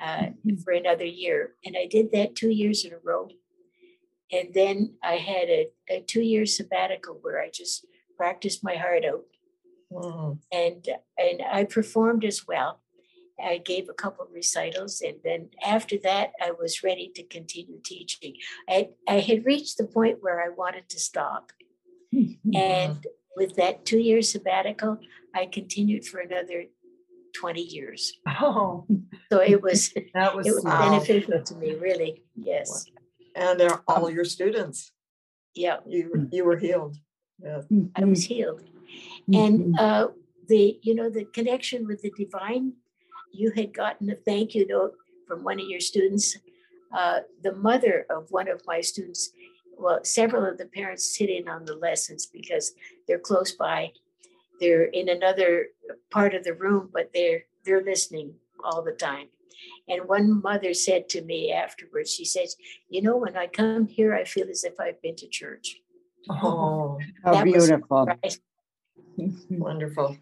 uh, 0.00 0.26
for 0.62 0.72
another 0.72 1.04
year. 1.04 1.54
And 1.64 1.76
I 1.76 1.86
did 1.86 2.12
that 2.12 2.36
two 2.36 2.50
years 2.50 2.84
in 2.84 2.92
a 2.92 2.98
row. 3.02 3.28
And 4.30 4.54
then 4.54 4.94
I 5.02 5.16
had 5.16 5.48
a, 5.48 5.68
a 5.88 6.00
two 6.02 6.22
year 6.22 6.46
sabbatical 6.46 7.18
where 7.22 7.40
I 7.40 7.50
just 7.52 7.86
practiced 8.16 8.62
my 8.62 8.76
heart 8.76 9.04
out. 9.04 9.24
mm, 9.92 10.38
And, 10.52 10.88
and 11.18 11.42
I 11.50 11.64
performed 11.64 12.24
as 12.24 12.46
well. 12.46 12.80
I 13.42 13.58
gave 13.58 13.88
a 13.88 13.94
couple 14.02 14.24
of 14.24 14.32
recitals, 14.32 15.02
and 15.02 15.16
then 15.22 15.50
after 15.62 15.96
that, 16.04 16.32
I 16.40 16.52
was 16.52 16.82
ready 16.82 17.12
to 17.16 17.22
continue 17.22 17.80
teaching. 17.84 18.32
I, 18.66 18.88
I 19.06 19.18
had 19.20 19.44
reached 19.44 19.76
the 19.76 19.84
point 19.84 20.22
where 20.22 20.40
I 20.42 20.48
wanted 20.48 20.88
to 20.88 20.98
stop. 20.98 21.52
And 22.54 22.96
with 23.36 23.54
that 23.56 23.84
two 23.84 23.98
year 23.98 24.22
sabbatical, 24.22 24.98
I 25.34 25.46
continued 25.46 26.06
for 26.06 26.18
another 26.20 26.64
20 27.38 27.60
years. 27.60 28.14
Oh, 28.40 28.86
So 29.30 29.40
it 29.40 29.62
was 29.62 29.92
that 30.14 30.34
was 30.34 30.46
it 30.46 30.54
was 30.54 30.64
Wow. 30.64 30.90
beneficial 30.90 31.42
to 31.42 31.54
me, 31.56 31.74
really. 31.74 32.22
Yes. 32.34 32.86
and 33.36 33.60
they're 33.60 33.82
all 33.86 34.08
your 34.10 34.24
students 34.24 34.90
Yeah, 35.54 35.78
you 35.86 36.28
you 36.32 36.42
were 36.48 36.56
healed 36.66 36.96
yeah 37.46 37.60
I 38.00 38.04
was 38.04 38.24
healed. 38.24 38.62
And 39.40 39.78
uh, 39.78 40.06
the, 40.48 40.78
you 40.86 40.94
know, 40.94 41.08
the 41.10 41.24
connection 41.38 41.86
with 41.86 42.00
the 42.02 42.12
divine, 42.22 42.72
you 43.40 43.48
had 43.58 43.74
gotten 43.74 44.08
a 44.10 44.14
thank 44.28 44.54
you 44.54 44.64
note 44.66 44.92
from 45.28 45.38
one 45.44 45.58
of 45.60 45.66
your 45.68 45.80
students. 45.90 46.26
Uh, 46.98 47.18
the 47.42 47.52
mother 47.68 48.06
of 48.08 48.22
one 48.30 48.48
of 48.48 48.62
my 48.66 48.80
students, 48.80 49.32
well, 49.78 50.00
several 50.04 50.44
of 50.44 50.58
the 50.58 50.66
parents 50.66 51.16
sit 51.16 51.30
in 51.30 51.48
on 51.48 51.64
the 51.64 51.74
lessons 51.74 52.26
because 52.26 52.74
they're 53.06 53.18
close 53.18 53.52
by. 53.52 53.92
They're 54.60 54.84
in 54.84 55.08
another 55.08 55.66
part 56.10 56.34
of 56.34 56.44
the 56.44 56.54
room, 56.54 56.90
but 56.92 57.10
they're 57.12 57.44
they're 57.64 57.84
listening 57.84 58.34
all 58.64 58.82
the 58.82 58.92
time. 58.92 59.28
And 59.88 60.08
one 60.08 60.40
mother 60.42 60.72
said 60.74 61.08
to 61.10 61.22
me 61.22 61.52
afterwards, 61.52 62.12
she 62.12 62.24
says, 62.24 62.56
"You 62.88 63.02
know, 63.02 63.16
when 63.16 63.36
I 63.36 63.46
come 63.46 63.86
here, 63.86 64.14
I 64.14 64.24
feel 64.24 64.48
as 64.48 64.64
if 64.64 64.80
I've 64.80 65.00
been 65.02 65.16
to 65.16 65.28
church." 65.28 65.76
oh 66.30 66.98
How 67.24 67.44
beautiful. 67.44 68.08
Wonderful 69.50 70.16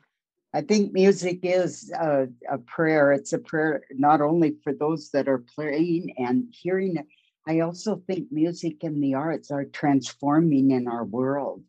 I 0.54 0.60
think 0.60 0.92
music 0.92 1.40
is 1.42 1.90
a, 1.90 2.28
a 2.48 2.58
prayer. 2.58 3.10
It's 3.10 3.32
a 3.32 3.38
prayer 3.38 3.82
not 3.90 4.20
only 4.20 4.54
for 4.62 4.72
those 4.72 5.10
that 5.10 5.28
are 5.28 5.44
playing 5.52 6.14
and 6.16 6.44
hearing 6.56 6.96
it. 6.96 7.06
I 7.46 7.60
also 7.60 8.02
think 8.06 8.28
music 8.30 8.84
and 8.84 9.02
the 9.02 9.14
arts 9.14 9.50
are 9.50 9.64
transforming 9.64 10.70
in 10.70 10.88
our 10.88 11.04
world, 11.04 11.62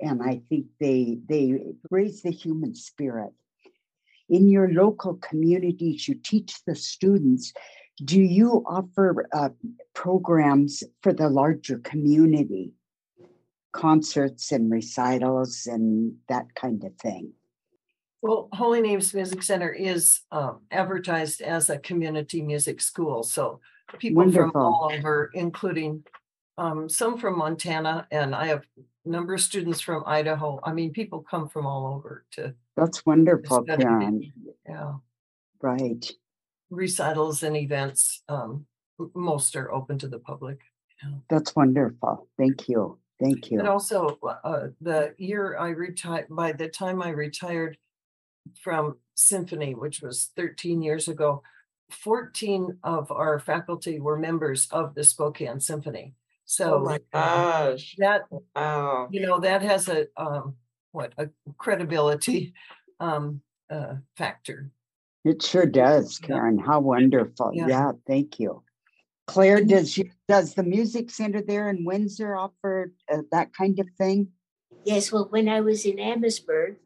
and 0.00 0.22
I 0.22 0.42
think 0.48 0.66
they 0.80 1.18
they 1.28 1.60
raise 1.90 2.22
the 2.22 2.32
human 2.32 2.74
spirit. 2.74 3.32
In 4.28 4.48
your 4.48 4.72
local 4.72 5.14
communities, 5.14 6.08
you 6.08 6.14
teach 6.14 6.64
the 6.64 6.74
students. 6.74 7.52
Do 8.02 8.20
you 8.20 8.64
offer 8.66 9.28
uh, 9.32 9.50
programs 9.94 10.82
for 11.02 11.12
the 11.12 11.28
larger 11.28 11.78
community, 11.78 12.72
concerts 13.72 14.52
and 14.52 14.70
recitals 14.70 15.66
and 15.66 16.14
that 16.28 16.54
kind 16.54 16.82
of 16.84 16.94
thing? 16.96 17.32
Well, 18.22 18.48
Holy 18.52 18.82
Names 18.82 19.14
Music 19.14 19.42
Center 19.42 19.72
is 19.72 20.20
um, 20.30 20.60
advertised 20.70 21.40
as 21.40 21.70
a 21.70 21.78
community 21.78 22.42
music 22.42 22.82
school. 22.82 23.22
So 23.22 23.60
people 23.98 24.30
from 24.30 24.52
all 24.54 24.90
over, 24.92 25.30
including 25.34 26.04
um, 26.58 26.88
some 26.88 27.18
from 27.18 27.38
Montana, 27.38 28.06
and 28.10 28.34
I 28.34 28.46
have 28.46 28.64
a 28.76 29.08
number 29.08 29.34
of 29.34 29.40
students 29.40 29.80
from 29.80 30.04
Idaho. 30.06 30.60
I 30.62 30.72
mean, 30.72 30.92
people 30.92 31.24
come 31.28 31.48
from 31.48 31.66
all 31.66 31.94
over 31.94 32.24
to 32.32 32.54
That's 32.76 33.04
wonderful. 33.06 33.64
Karen. 33.64 34.32
yeah, 34.68 34.94
Right. 35.62 36.10
recitals 36.70 37.42
and 37.42 37.56
events. 37.56 38.22
Um, 38.28 38.66
most 39.14 39.56
are 39.56 39.72
open 39.72 39.98
to 39.98 40.08
the 40.08 40.18
public. 40.18 40.60
That's 41.30 41.56
wonderful. 41.56 42.28
Thank 42.36 42.68
you. 42.68 42.98
Thank 43.18 43.50
you. 43.50 43.58
And 43.58 43.68
also, 43.68 44.18
uh, 44.44 44.68
the 44.82 45.14
year 45.16 45.56
I 45.58 45.68
retired, 45.70 46.26
by 46.30 46.52
the 46.52 46.68
time 46.68 47.02
I 47.02 47.10
retired 47.10 47.78
from 48.62 48.96
symphony, 49.14 49.74
which 49.74 50.02
was 50.02 50.30
13 50.36 50.82
years 50.82 51.08
ago, 51.08 51.42
14 51.92 52.78
of 52.84 53.10
our 53.10 53.38
faculty 53.38 54.00
were 54.00 54.18
members 54.18 54.68
of 54.70 54.94
the 54.94 55.04
Spokane 55.04 55.60
Symphony. 55.60 56.14
oh 56.14 56.16
So 56.44 56.78
my 56.80 57.00
gosh 57.12 57.94
that, 57.98 58.22
wow 58.54 59.08
you 59.10 59.20
know, 59.20 59.40
that 59.40 59.62
has 59.62 59.88
a, 59.88 60.06
um, 60.16 60.56
what, 60.92 61.12
a 61.18 61.28
credibility 61.58 62.54
um, 62.98 63.40
uh, 63.70 63.94
factor. 64.16 64.70
It 65.24 65.42
sure 65.42 65.66
does, 65.66 66.18
Yeah. 66.22 66.28
Karen. 66.28 66.58
How 66.58 66.80
wonderful. 66.80 67.52
Yeah. 67.54 67.68
Yeah, 67.68 67.92
thank 68.06 68.40
you. 68.40 68.62
Claire, 69.26 69.62
does 69.62 69.96
you, 69.96 70.10
does 70.26 70.54
the 70.54 70.62
music 70.64 71.10
center 71.10 71.40
there 71.40 71.70
in 71.70 71.84
Windsor 71.84 72.34
offer 72.34 72.92
uh, 73.12 73.18
that 73.30 73.54
kind 73.54 73.78
of 73.78 73.86
thing? 73.96 74.28
Yes, 74.84 75.12
well, 75.12 75.28
when 75.30 75.48
I 75.48 75.60
was 75.60 75.84
in 75.84 76.00
Amherstburg, 76.00 76.76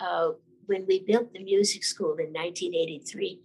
uh, 0.00 0.30
when 0.66 0.86
we 0.86 1.00
built 1.00 1.32
the 1.32 1.42
music 1.42 1.84
school 1.84 2.12
in 2.12 2.32
1983, 2.32 3.40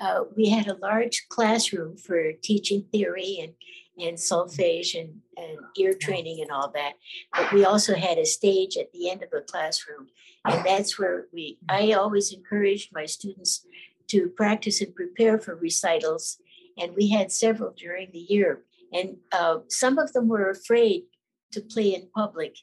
uh, 0.00 0.24
we 0.36 0.48
had 0.48 0.66
a 0.66 0.76
large 0.76 1.26
classroom 1.28 1.96
for 1.96 2.32
teaching 2.42 2.84
theory 2.92 3.38
and 3.42 3.52
and 3.98 4.16
solfege 4.16 4.98
and, 4.98 5.20
and 5.36 5.58
ear 5.76 5.92
training 5.92 6.40
and 6.40 6.50
all 6.50 6.70
that. 6.70 6.94
But 7.34 7.52
we 7.52 7.64
also 7.64 7.94
had 7.94 8.18
a 8.18 8.26
stage 8.26 8.76
at 8.76 8.92
the 8.92 9.10
end 9.10 9.22
of 9.22 9.30
the 9.30 9.42
classroom. 9.42 10.08
And 10.44 10.64
that's 10.64 10.98
where 10.98 11.26
we, 11.32 11.58
I 11.68 11.92
always 11.92 12.32
encouraged 12.32 12.90
my 12.92 13.06
students 13.06 13.66
to 14.08 14.28
practice 14.28 14.80
and 14.80 14.94
prepare 14.94 15.38
for 15.38 15.54
recitals. 15.54 16.38
And 16.78 16.94
we 16.96 17.10
had 17.10 17.30
several 17.30 17.74
during 17.76 18.10
the 18.12 18.26
year. 18.28 18.62
And 18.92 19.18
uh, 19.32 19.58
some 19.68 19.98
of 19.98 20.12
them 20.12 20.28
were 20.28 20.50
afraid 20.50 21.02
to 21.52 21.60
play 21.60 21.94
in 21.94 22.08
public. 22.14 22.56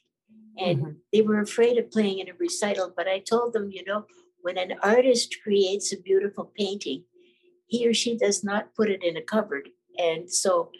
And 0.58 0.78
mm-hmm. 0.78 0.92
they 1.12 1.22
were 1.22 1.40
afraid 1.40 1.78
of 1.78 1.90
playing 1.90 2.18
in 2.18 2.28
a 2.28 2.34
recital. 2.38 2.92
But 2.96 3.06
I 3.06 3.20
told 3.20 3.52
them, 3.52 3.70
you 3.70 3.84
know, 3.84 4.06
when 4.42 4.58
an 4.58 4.74
artist 4.82 5.36
creates 5.42 5.92
a 5.92 6.00
beautiful 6.00 6.50
painting, 6.56 7.04
he 7.68 7.86
or 7.86 7.94
she 7.94 8.16
does 8.16 8.42
not 8.42 8.74
put 8.74 8.90
it 8.90 9.04
in 9.04 9.16
a 9.16 9.22
cupboard. 9.22 9.68
And 9.98 10.30
so 10.30 10.70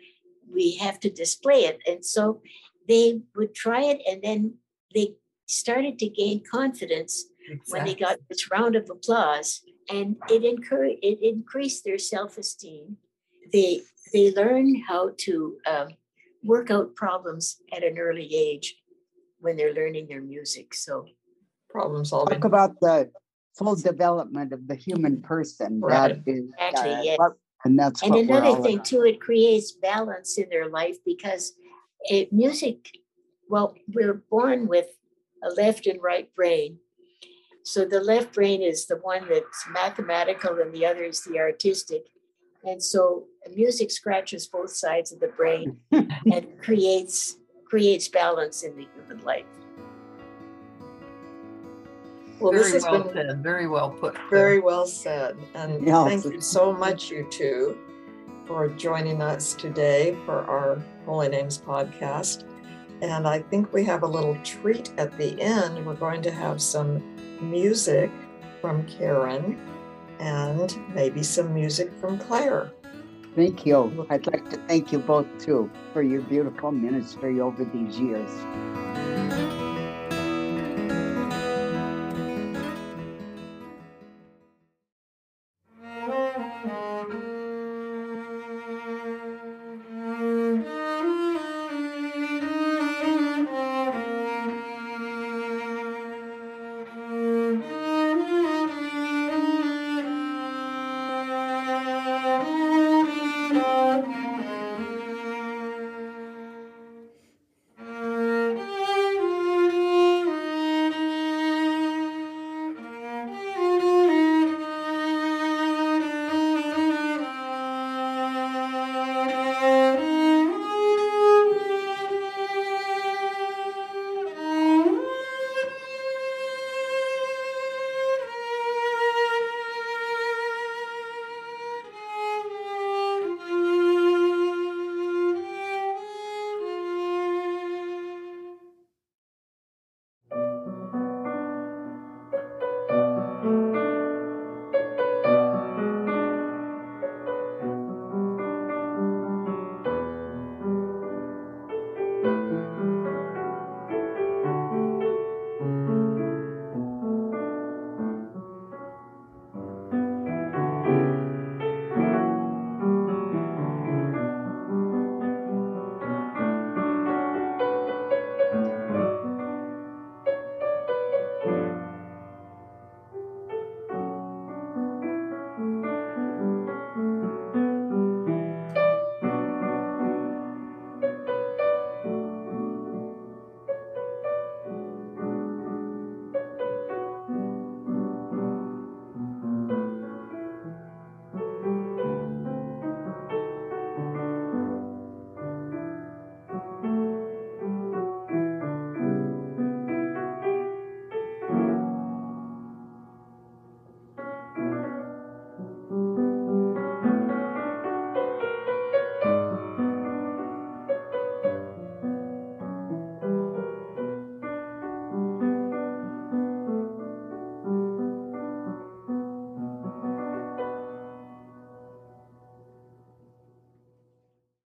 we 0.53 0.77
have 0.77 0.99
to 1.01 1.11
display 1.11 1.67
it. 1.67 1.79
And 1.87 2.05
so 2.05 2.41
they 2.89 3.21
would 3.37 3.55
try 3.55 3.85
it 3.85 4.01
and 4.11 4.23
then 4.23 4.55
they 4.95 5.15
started 5.47 5.99
to 5.99 6.09
gain 6.09 6.43
confidence 6.51 7.27
exactly. 7.47 7.73
when 7.73 7.85
they 7.85 7.95
got 7.95 8.19
this 8.29 8.51
round 8.51 8.75
of 8.75 8.89
applause 8.91 9.61
and 9.91 10.17
it 10.29 10.45
encouraged 10.45 10.99
it 11.03 11.19
increased 11.23 11.85
their 11.85 11.99
self-esteem. 11.99 12.97
They 13.53 13.83
they 14.13 14.33
learn 14.33 14.83
how 14.89 15.11
to 15.19 15.59
um, 15.67 15.89
work 16.43 16.71
out 16.71 16.95
problems 16.95 17.59
at 17.73 17.85
an 17.85 17.99
early 17.99 18.35
age 18.35 18.77
when 19.41 19.57
they're 19.57 19.75
learning 19.75 20.09
their 20.09 20.23
music. 20.23 20.75
So 20.75 21.07
problem 21.69 22.05
solving. 22.05 22.41
Talk 22.41 22.45
about 22.45 22.81
the 22.81 23.11
full 23.59 23.77
development 23.77 24.53
of 24.53 24.67
the 24.69 24.75
human 24.75 25.21
person. 25.21 25.81
Right. 25.81 26.25
That 26.25 26.33
is 26.33 26.45
exactly, 26.59 26.95
uh, 26.95 27.03
yes. 27.03 27.19
And 27.65 27.79
that's 27.79 28.03
and 28.03 28.15
another 28.15 28.63
thing 28.63 28.83
too, 28.83 29.03
it 29.03 29.21
creates 29.21 29.73
balance 29.73 30.39
in 30.39 30.49
their 30.49 30.69
life 30.69 30.97
because 31.05 31.55
it, 32.03 32.33
music, 32.33 32.97
well, 33.51 33.75
we're 33.93 34.23
born 34.31 34.69
with 34.69 34.87
a 35.43 35.49
left 35.49 35.87
and 35.87 36.01
right 36.01 36.33
brain. 36.35 36.79
So 37.65 37.85
the 37.85 38.01
left 38.01 38.33
brain 38.33 38.63
is 38.63 38.87
the 38.87 38.97
one 38.97 39.29
that's 39.29 39.67
mathematical 39.71 40.61
and 40.61 40.73
the 40.73 40.87
other 40.87 41.03
is 41.03 41.23
the 41.25 41.39
artistic. 41.39 42.07
And 42.65 42.83
so 42.83 43.25
music 43.55 43.91
scratches 43.91 44.47
both 44.47 44.71
sides 44.71 45.13
of 45.13 45.21
the 45.21 45.29
brain 45.29 45.79
and 45.93 46.47
creates 46.63 47.37
creates 47.67 48.09
balance 48.09 48.63
in 48.63 48.77
the 48.77 48.87
human 48.95 49.23
life. 49.25 49.45
Well, 52.41 52.53
very 52.53 52.65
this 52.65 52.73
has 52.75 52.83
well 52.85 53.05
been 53.05 53.29
said. 53.29 53.43
very 53.43 53.67
well 53.67 53.91
put. 53.91 54.17
Very 54.31 54.61
well 54.61 54.87
said. 54.87 55.37
And 55.55 55.87
yeah. 55.87 56.05
thank 56.05 56.25
you 56.25 56.41
so 56.41 56.73
much, 56.73 57.11
you 57.11 57.27
two, 57.31 57.77
for 58.47 58.69
joining 58.69 59.21
us 59.21 59.55
today 59.55 60.17
for 60.25 60.45
our 60.45 60.83
Holy 61.05 61.29
Names 61.29 61.59
podcast. 61.61 62.45
And 63.01 63.27
I 63.29 63.41
think 63.41 63.73
we 63.73 63.85
have 63.85 64.03
a 64.03 64.07
little 64.07 64.37
treat 64.43 64.93
at 64.99 65.17
the 65.19 65.41
end. 65.41 65.85
We're 65.85 65.95
going 65.95 66.23
to 66.23 66.31
have 66.31 66.61
some 66.61 67.03
music 67.41 68.11
from 68.61 68.87
Karen 68.87 69.59
and 70.19 70.77
maybe 70.95 71.23
some 71.23 71.55
music 71.55 71.93
from 72.01 72.19
Claire. 72.19 72.73
Thank 73.37 73.65
you. 73.65 74.07
I'd 74.11 74.27
like 74.27 74.51
to 74.51 74.57
thank 74.67 74.91
you 74.91 74.99
both 74.99 75.27
too 75.39 75.71
for 75.93 76.03
your 76.03 76.23
beautiful 76.23 76.73
ministry 76.73 77.41
over 77.41 77.65
these 77.65 78.01
years. 78.01 78.31